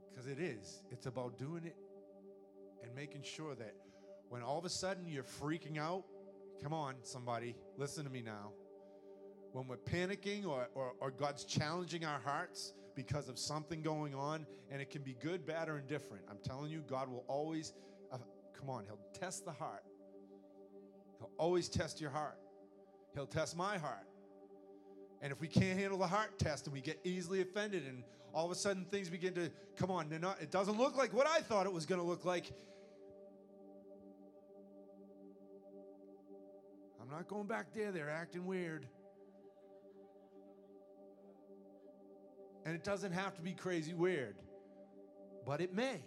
[0.09, 0.82] Because it is.
[0.89, 1.75] It's about doing it
[2.82, 3.75] and making sure that
[4.30, 6.03] when all of a sudden you're freaking out,
[6.63, 8.53] come on, somebody, listen to me now.
[9.51, 14.45] When we're panicking or, or, or God's challenging our hearts, because of something going on,
[14.72, 16.24] and it can be good, bad, or indifferent.
[16.30, 17.74] I'm telling you, God will always,
[18.12, 18.18] uh,
[18.60, 19.84] come on, He'll test the heart.
[21.20, 22.39] He'll always test your heart.
[23.14, 24.08] He'll test my heart.
[25.22, 28.45] And if we can't handle the heart test and we get easily offended, and all
[28.45, 31.41] of a sudden things begin to come on, not, it doesn't look like what I
[31.41, 32.52] thought it was going to look like.
[37.00, 37.91] I'm not going back there.
[37.91, 38.88] They're acting weird.
[42.68, 44.36] And it doesn't have to be crazy weird,
[45.45, 46.03] but it may.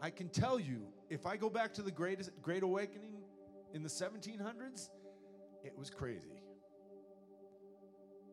[0.00, 3.16] I can tell you, if I go back to the greatest, Great Awakening
[3.74, 4.90] in the 1700s,
[5.64, 6.40] it was crazy.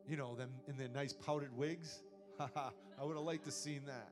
[0.08, 2.04] You know, them in their nice powdered wigs.
[2.40, 2.70] I
[3.02, 4.10] would have liked to seen that.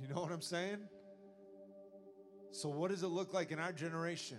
[0.00, 0.88] You know what I'm saying?
[2.52, 4.38] So, what does it look like in our generation?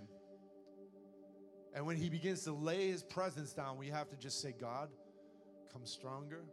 [1.74, 4.88] And when he begins to lay his presence down, we have to just say, God,
[5.72, 6.44] come stronger.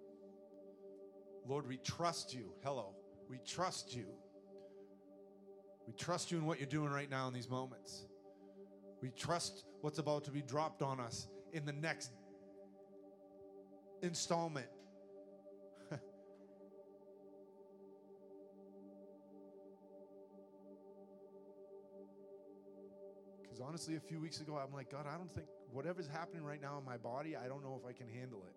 [1.48, 2.54] Lord, we trust you.
[2.64, 2.94] Hello.
[3.30, 4.06] We trust you.
[5.88, 8.06] We trust you in what you're doing right now in these moments.
[9.02, 12.12] We trust what's about to be dropped on us in the next
[14.02, 14.68] installment.
[23.58, 26.62] Because honestly, a few weeks ago, I'm like, God, I don't think whatever's happening right
[26.62, 28.54] now in my body, I don't know if I can handle it.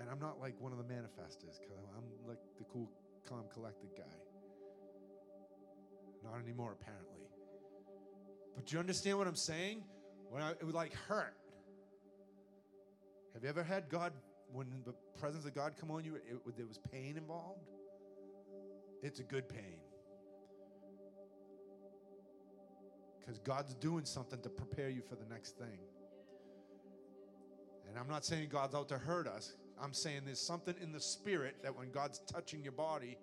[0.00, 2.90] And I'm not like one of the manifestors because I'm like the cool,
[3.28, 4.02] calm, collected guy.
[6.24, 7.22] Not anymore, apparently.
[8.56, 9.84] But do you understand what I'm saying?
[10.28, 11.36] When I, it would like hurt.
[13.34, 14.12] Have you ever had God,
[14.52, 17.68] when the presence of God come on you, it, there was pain involved?
[19.02, 19.80] It's a good pain.
[23.18, 25.78] Because God's doing something to prepare you for the next thing.
[27.88, 29.54] And I'm not saying God's out to hurt us.
[29.80, 33.18] I'm saying there's something in the spirit that when God's touching your body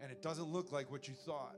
[0.00, 1.56] and it doesn't look like what you thought,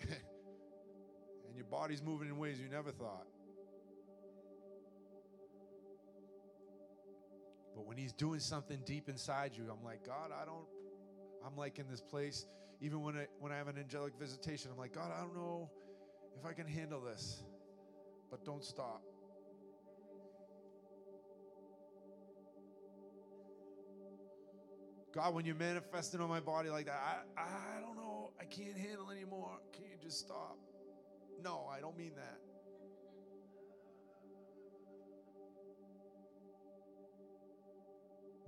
[0.02, 3.26] and your body's moving in ways you never thought.
[7.74, 10.66] But when He's doing something deep inside you, I'm like, God, I don't
[11.48, 12.44] I'm like in this place,
[12.80, 15.70] even when I, when I have an angelic visitation, I'm like, God, I don't know
[16.38, 17.42] if I can handle this,
[18.30, 19.02] but don't stop.
[25.14, 28.76] God, when you're manifesting on my body like that, I, I don't know, I can't
[28.76, 29.58] handle anymore.
[29.72, 30.58] Can you just stop?
[31.42, 32.38] No, I don't mean that.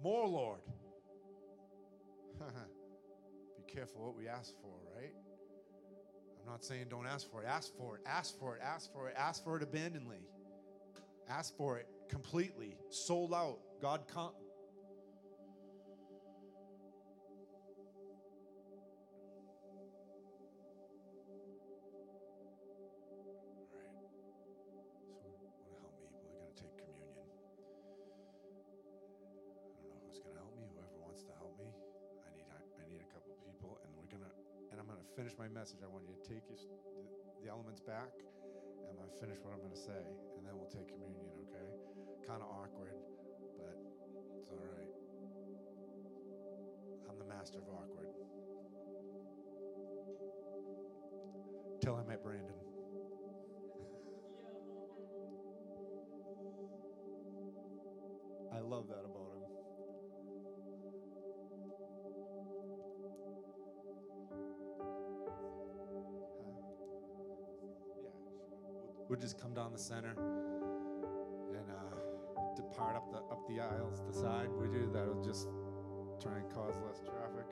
[0.02, 0.60] More, Lord.
[3.72, 5.12] careful what we ask for, right?
[6.40, 7.46] I'm not saying don't ask for it.
[7.46, 8.02] Ask for it.
[8.06, 8.62] Ask for it.
[8.62, 9.14] Ask for it.
[9.16, 10.24] Ask for it abandonedly.
[11.28, 12.76] Ask for it completely.
[12.90, 13.58] Sold out.
[13.80, 14.00] God
[35.20, 36.48] finish my message, I want you to take
[37.44, 38.08] the elements back.
[38.88, 40.00] And to finish what I'm going to say,
[40.40, 41.68] and then we'll take communion, okay?
[42.26, 42.96] Kind of awkward,
[43.60, 43.76] but
[44.40, 44.88] it's all right.
[47.04, 48.08] I'm the master of awkward.
[51.84, 52.56] Till I met Brandon.
[58.56, 59.19] I love that about
[69.20, 74.48] just come down the center and uh, depart up the up the aisles, the side.
[74.58, 75.48] We do that'll just
[76.22, 77.49] try and cause less traffic.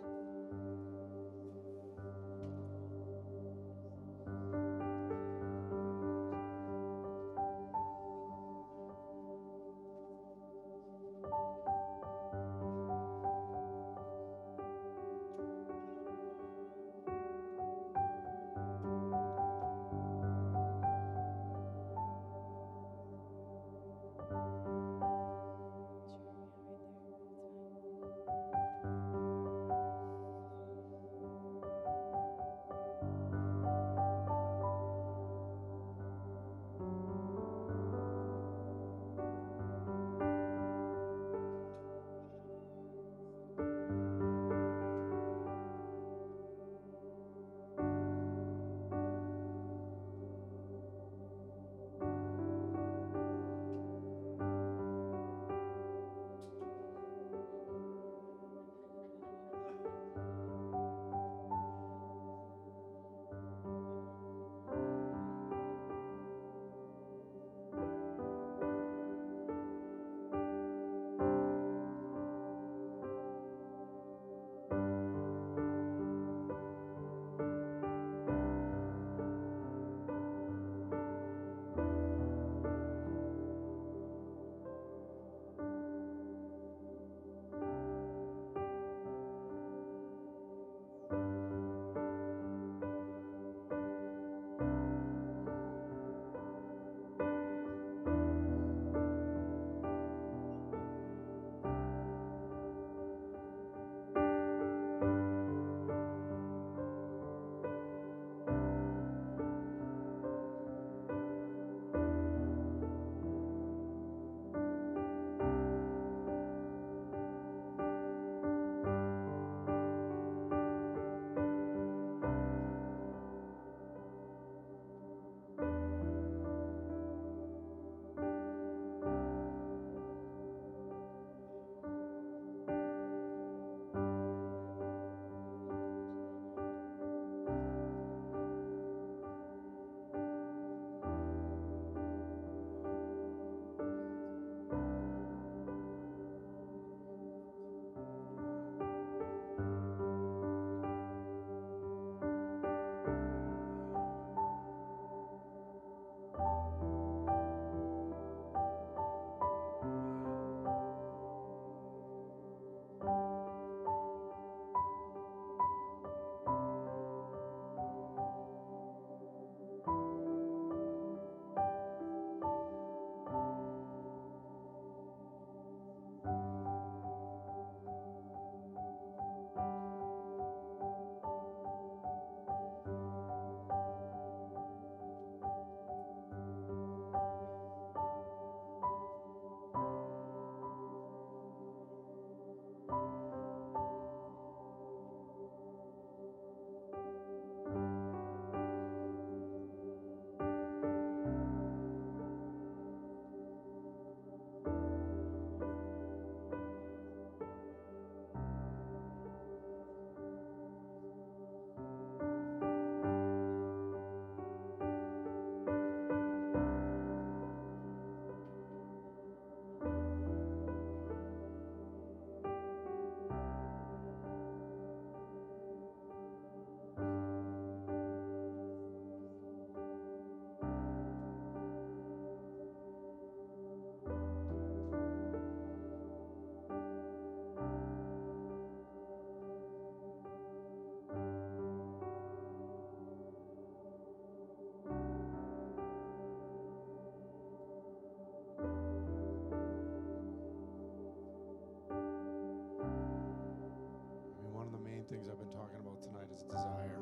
[255.08, 257.00] things I've been talking about tonight is desire.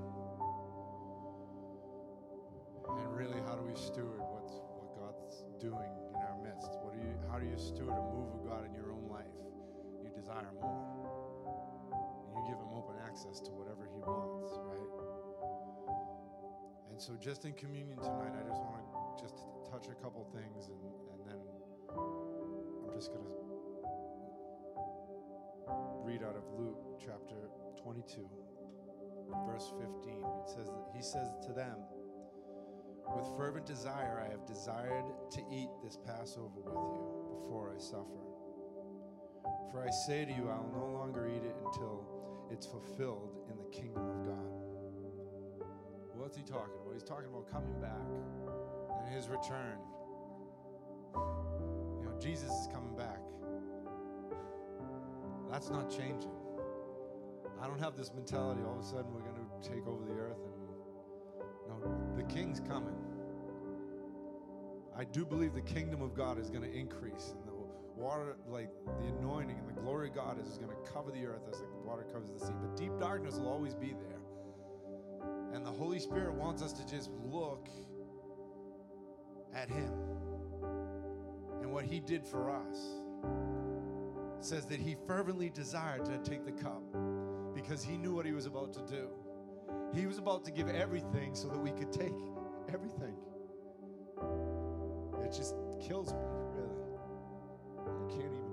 [2.87, 6.71] And really, how do we steward what's, what God's doing in our midst?
[6.87, 9.35] What do you, how do you steward a move of God in your own life?
[10.07, 10.87] You desire more.
[12.31, 14.93] And you give him open access to whatever he wants, right?
[16.95, 20.71] And so just in communion tonight, I just want to just touch a couple things
[20.71, 20.79] and,
[21.11, 21.43] and then
[21.91, 23.46] I'm just going to
[26.07, 27.35] read out of Luke chapter
[27.83, 28.29] 22,
[29.45, 30.13] verse 15.
[30.15, 31.75] It says he says to them,
[33.13, 38.23] With fervent desire I have desired to eat this Passover with you before I suffer.
[39.73, 42.07] For I say to you, I will no longer eat it until
[42.53, 45.67] it's fulfilled in the kingdom of God.
[46.15, 46.95] What's he talking about?
[46.95, 48.07] He's talking about coming back
[49.03, 49.79] and his return.
[51.99, 53.26] You know, Jesus is coming back.
[55.51, 56.31] That's not changing.
[57.61, 60.13] I don't have this mentality all of a sudden we're going to take over the
[60.13, 60.57] earth and
[61.69, 62.95] no, the king's coming.
[64.97, 67.53] I do believe the kingdom of God is going to increase and the
[67.97, 68.71] water, like
[69.01, 71.67] the anointing and the glory of God is going to cover the earth as the
[71.85, 72.53] water covers the sea.
[72.61, 74.21] But deep darkness will always be there.
[75.53, 77.69] And the Holy Spirit wants us to just look
[79.55, 79.93] at Him
[81.63, 82.79] and what He did for us
[84.41, 86.83] says that he fervently desired to take the cup
[87.55, 89.09] because he knew what he was about to do.
[89.95, 92.15] He was about to give everything so that we could take
[92.73, 93.17] everything.
[95.25, 96.21] It just kills me,
[96.55, 96.77] really.
[98.01, 98.53] You can't even.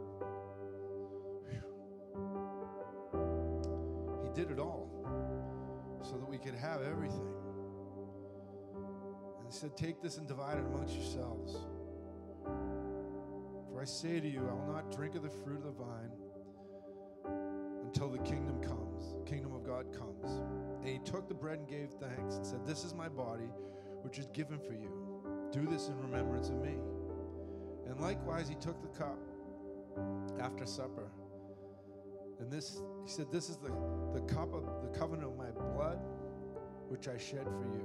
[3.11, 4.23] Whew.
[4.23, 4.89] He did it all
[6.01, 7.35] so that we could have everything.
[9.37, 11.57] And he said, Take this and divide it amongst yourselves.
[13.83, 16.11] I say to you, I will not drink of the fruit of the vine
[17.83, 20.39] until the kingdom comes, kingdom of God comes.
[20.79, 23.49] And he took the bread and gave thanks and said, This is my body,
[24.01, 25.49] which is given for you.
[25.51, 26.77] Do this in remembrance of me.
[27.85, 29.19] And likewise, he took the cup
[30.39, 31.11] after supper.
[32.39, 33.73] And this, he said, This is the,
[34.13, 35.99] the cup of the covenant of my blood,
[36.87, 37.83] which I shed for you.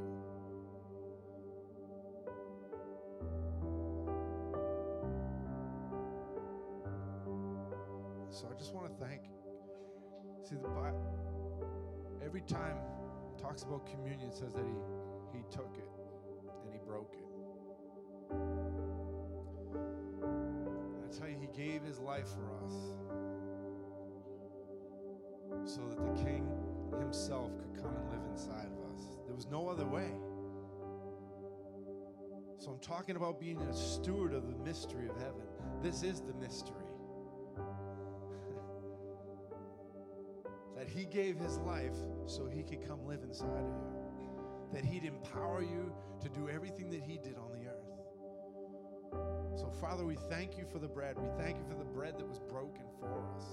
[8.39, 9.23] So I just want to thank.
[10.49, 11.03] See, the Bible,
[12.25, 12.77] every time
[13.37, 15.91] talks about communion, says that he, he took it
[16.63, 17.27] and he broke it.
[20.23, 22.75] And I tell you, he gave his life for us
[25.65, 26.49] so that the King
[27.01, 29.19] himself could come and live inside of us.
[29.27, 30.13] There was no other way.
[32.59, 35.43] So I'm talking about being a steward of the mystery of heaven.
[35.83, 36.88] This is the mystery.
[40.99, 41.95] He gave his life
[42.27, 44.73] so he could come live inside of you.
[44.73, 49.61] That he'd empower you to do everything that he did on the earth.
[49.61, 51.17] So, Father, we thank you for the bread.
[51.17, 53.45] We thank you for the bread that was broken for us.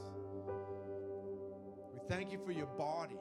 [1.94, 3.20] We thank you for your body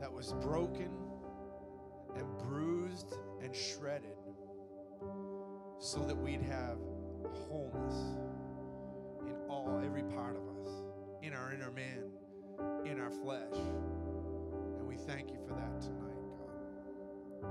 [0.00, 0.90] that was broken
[2.16, 3.12] and bruised
[3.42, 4.16] and shredded
[5.80, 6.78] so that we'd have
[7.32, 8.16] wholeness
[9.26, 10.50] in all every part of us
[11.22, 12.09] in our inner man,
[12.84, 13.56] in our flesh.
[14.78, 16.16] And we thank you for that tonight,
[17.42, 17.50] God.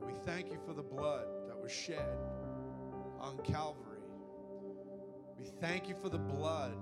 [0.00, 2.16] And we thank you for the blood that was shed
[3.20, 3.84] on Calvary.
[5.38, 6.74] We thank you for the blood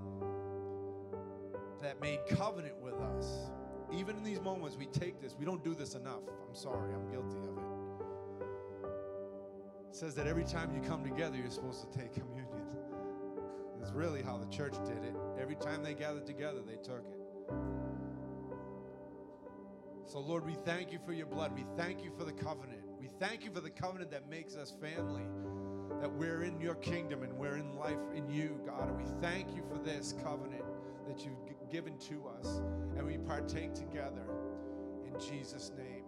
[1.83, 3.51] that made covenant with us.
[3.93, 5.37] Even in these moments, we take this.
[5.39, 6.23] We don't do this enough.
[6.49, 7.65] I'm sorry, I'm guilty of it.
[9.91, 12.56] It says that every time you come together, you're supposed to take communion.
[13.87, 15.14] It's really how the church did it.
[15.41, 17.20] Every time they gathered together, they took it.
[20.07, 21.55] So, Lord, we thank you for your blood.
[21.55, 22.80] We thank you for the covenant.
[22.99, 25.22] We thank you for the covenant that makes us family,
[26.01, 28.89] that we're in your kingdom and we're in life in you, God.
[28.89, 30.64] And we thank you for this covenant
[31.07, 32.61] that you've given to us.
[32.97, 34.26] And we partake together
[35.05, 36.03] in Jesus' name.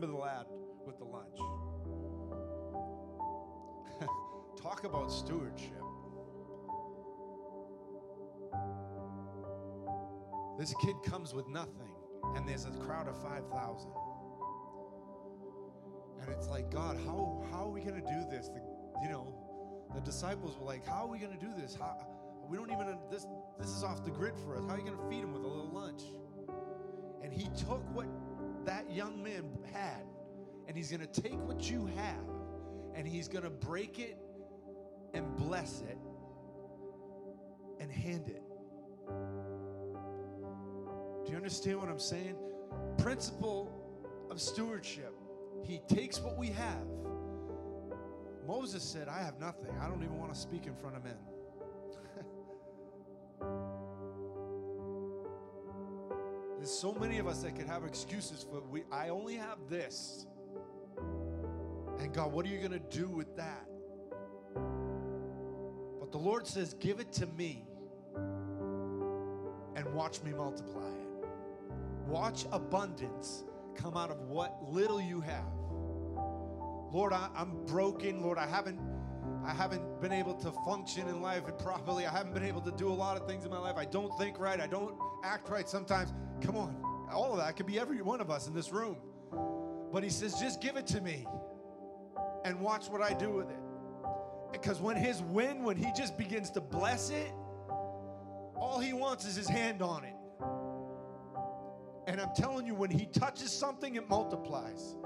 [0.00, 0.46] Remember the lad
[0.86, 1.36] with the lunch.
[4.62, 5.82] Talk about stewardship.
[10.58, 11.92] This kid comes with nothing,
[12.34, 13.90] and there's a crowd of 5,000.
[16.22, 18.48] And it's like, God, how, how are we going to do this?
[18.48, 18.62] The,
[19.02, 19.34] you know,
[19.94, 21.76] the disciples were like, How are we going to do this?
[21.78, 21.98] How,
[22.48, 23.26] we don't even, this,
[23.58, 24.62] this is off the grid for us.
[24.66, 26.04] How are you going to feed him with a little lunch?
[27.22, 28.06] And he took what
[28.66, 30.04] that young man had,
[30.66, 32.24] and he's going to take what you have,
[32.94, 34.18] and he's going to break it
[35.14, 35.98] and bless it
[37.80, 38.42] and hand it.
[41.24, 42.36] Do you understand what I'm saying?
[42.98, 43.72] Principle
[44.30, 45.14] of stewardship.
[45.64, 46.86] He takes what we have.
[48.46, 49.70] Moses said, I have nothing.
[49.80, 51.14] I don't even want to speak in front of men.
[56.70, 60.26] So many of us that could have excuses for we I only have this.
[61.98, 63.66] And God, what are you going to do with that?
[65.98, 67.66] But the Lord says, "Give it to me
[69.74, 71.28] and watch me multiply it."
[72.06, 73.42] Watch abundance
[73.74, 75.52] come out of what little you have.
[76.92, 78.22] Lord, I, am broken.
[78.22, 78.78] Lord, I haven't
[79.44, 82.06] I haven't been able to function in life properly.
[82.06, 83.76] I haven't been able to do a lot of things in my life.
[83.76, 84.60] I don't think right.
[84.60, 84.94] I don't
[85.24, 86.12] act right sometimes.
[86.42, 86.76] Come on.
[87.12, 88.96] All of that could be every one of us in this room.
[89.92, 91.26] But he says, just give it to me
[92.44, 93.58] and watch what I do with it.
[94.52, 97.32] Because when his wind, when he just begins to bless it,
[98.56, 100.14] all he wants is his hand on it.
[102.06, 104.96] And I'm telling you, when he touches something, it multiplies.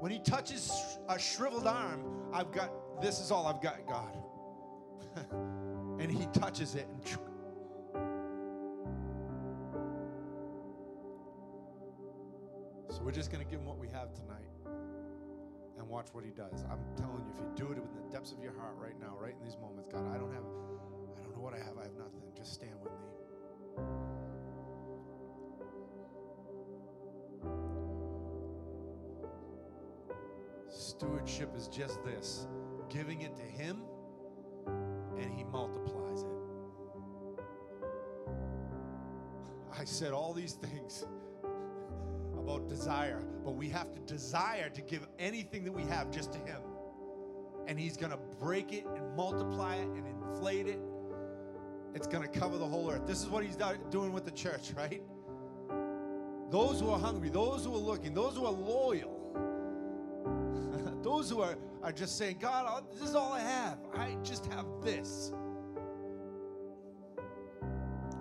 [0.00, 0.70] When he touches
[1.08, 2.02] a shriveled arm,
[2.32, 2.70] I've got
[3.00, 4.16] this is all I've got, God.
[6.00, 7.02] and he touches it and
[12.96, 14.48] So we're just going to give him what we have tonight
[15.76, 16.64] and watch what he does.
[16.70, 19.18] I'm telling you, if you do it in the depths of your heart right now,
[19.20, 20.42] right in these moments, God, I don't have,
[21.18, 21.76] I don't know what I have.
[21.78, 22.22] I have nothing.
[22.34, 22.98] Just stand with me.
[30.70, 32.46] Stewardship is just this
[32.88, 33.82] giving it to Him,
[35.18, 36.28] and He multiplies it.
[39.78, 41.04] I said all these things
[42.46, 46.38] about desire, but we have to desire to give anything that we have just to
[46.38, 46.60] Him.
[47.66, 50.78] And He's going to break it and multiply it and inflate it.
[51.94, 53.04] It's going to cover the whole earth.
[53.06, 53.56] This is what He's
[53.90, 55.02] doing with the church, right?
[56.50, 59.12] Those who are hungry, those who are looking, those who are loyal,
[61.02, 63.78] those who are, are just saying, God, this is all I have.
[63.92, 65.32] I just have this.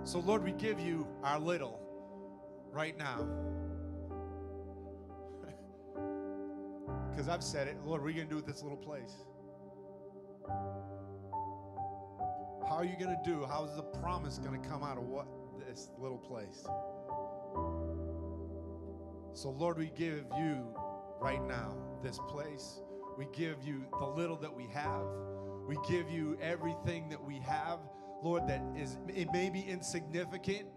[0.03, 1.79] So, Lord, we give you our little
[2.71, 3.27] right now.
[7.15, 9.13] Because I've said it, Lord, what are you going to do with this little place?
[12.67, 13.45] How are you going to do?
[13.45, 15.25] How is the promise going to come out of what
[15.65, 16.65] this little place?
[19.33, 20.75] So, Lord, we give you
[21.21, 22.81] right now this place.
[23.17, 25.05] We give you the little that we have.
[25.69, 27.79] We give you everything that we have,
[28.23, 30.67] Lord, that is, it may be insignificant.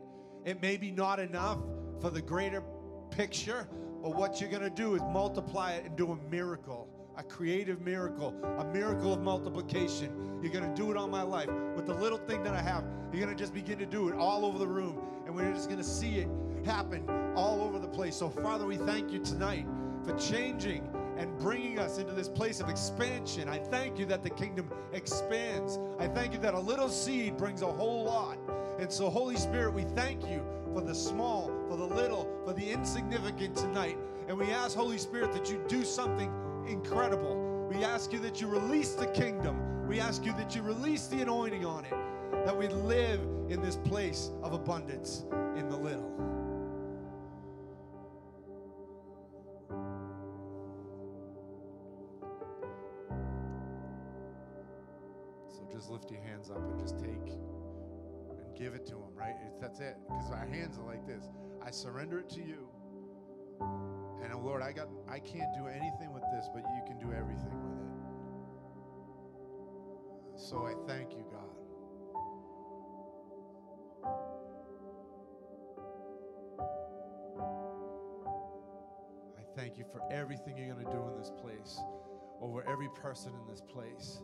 [0.45, 1.59] It may be not enough
[2.01, 2.63] for the greater
[3.11, 3.69] picture,
[4.03, 7.81] but what you're going to do is multiply it and do a miracle, a creative
[7.81, 10.41] miracle, a miracle of multiplication.
[10.43, 11.49] You're going to do it on my life.
[11.75, 14.15] With the little thing that I have, you're going to just begin to do it
[14.15, 15.01] all over the room.
[15.27, 16.29] And we're just going to see it
[16.65, 18.17] happen all over the place.
[18.17, 19.67] So, Father, we thank you tonight
[20.05, 23.49] for changing and bringing us into this place of expansion.
[23.49, 25.79] I thank you that the kingdom expands.
[25.99, 28.39] I thank you that a little seed brings a whole lot.
[28.79, 30.41] And so, Holy Spirit, we thank you
[30.73, 33.97] for the small, the little, for the insignificant tonight.
[34.27, 36.31] And we ask, Holy Spirit, that you do something
[36.69, 37.67] incredible.
[37.71, 39.87] We ask you that you release the kingdom.
[39.87, 41.95] We ask you that you release the anointing on it,
[42.45, 45.25] that we live in this place of abundance
[45.57, 46.13] in the little.
[55.49, 58.98] So just lift your hands up and just take and give it to
[59.69, 59.97] that's it.
[60.09, 61.29] Because our hands are like this.
[61.63, 62.67] I surrender it to you.
[64.23, 67.13] And oh, Lord, I got I can't do anything with this, but you can do
[67.13, 67.87] everything with it.
[70.41, 71.43] So I thank you, God.
[79.37, 81.79] I thank you for everything you're going to do in this place,
[82.41, 84.23] over every person in this place.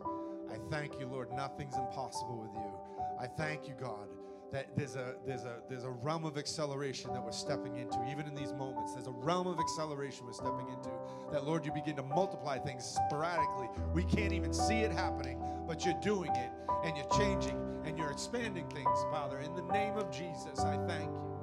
[0.49, 1.31] I thank you, Lord.
[1.33, 2.73] Nothing's impossible with you.
[3.19, 4.07] I thank you, God,
[4.51, 8.27] that there's a there's a there's a realm of acceleration that we're stepping into even
[8.27, 8.93] in these moments.
[8.93, 10.89] There's a realm of acceleration we're stepping into
[11.31, 13.67] that lord you begin to multiply things sporadically.
[13.93, 16.51] We can't even see it happening but you're doing it
[16.83, 19.39] and you're changing and you're expanding things father.
[19.39, 21.34] In the name of jesus i thank you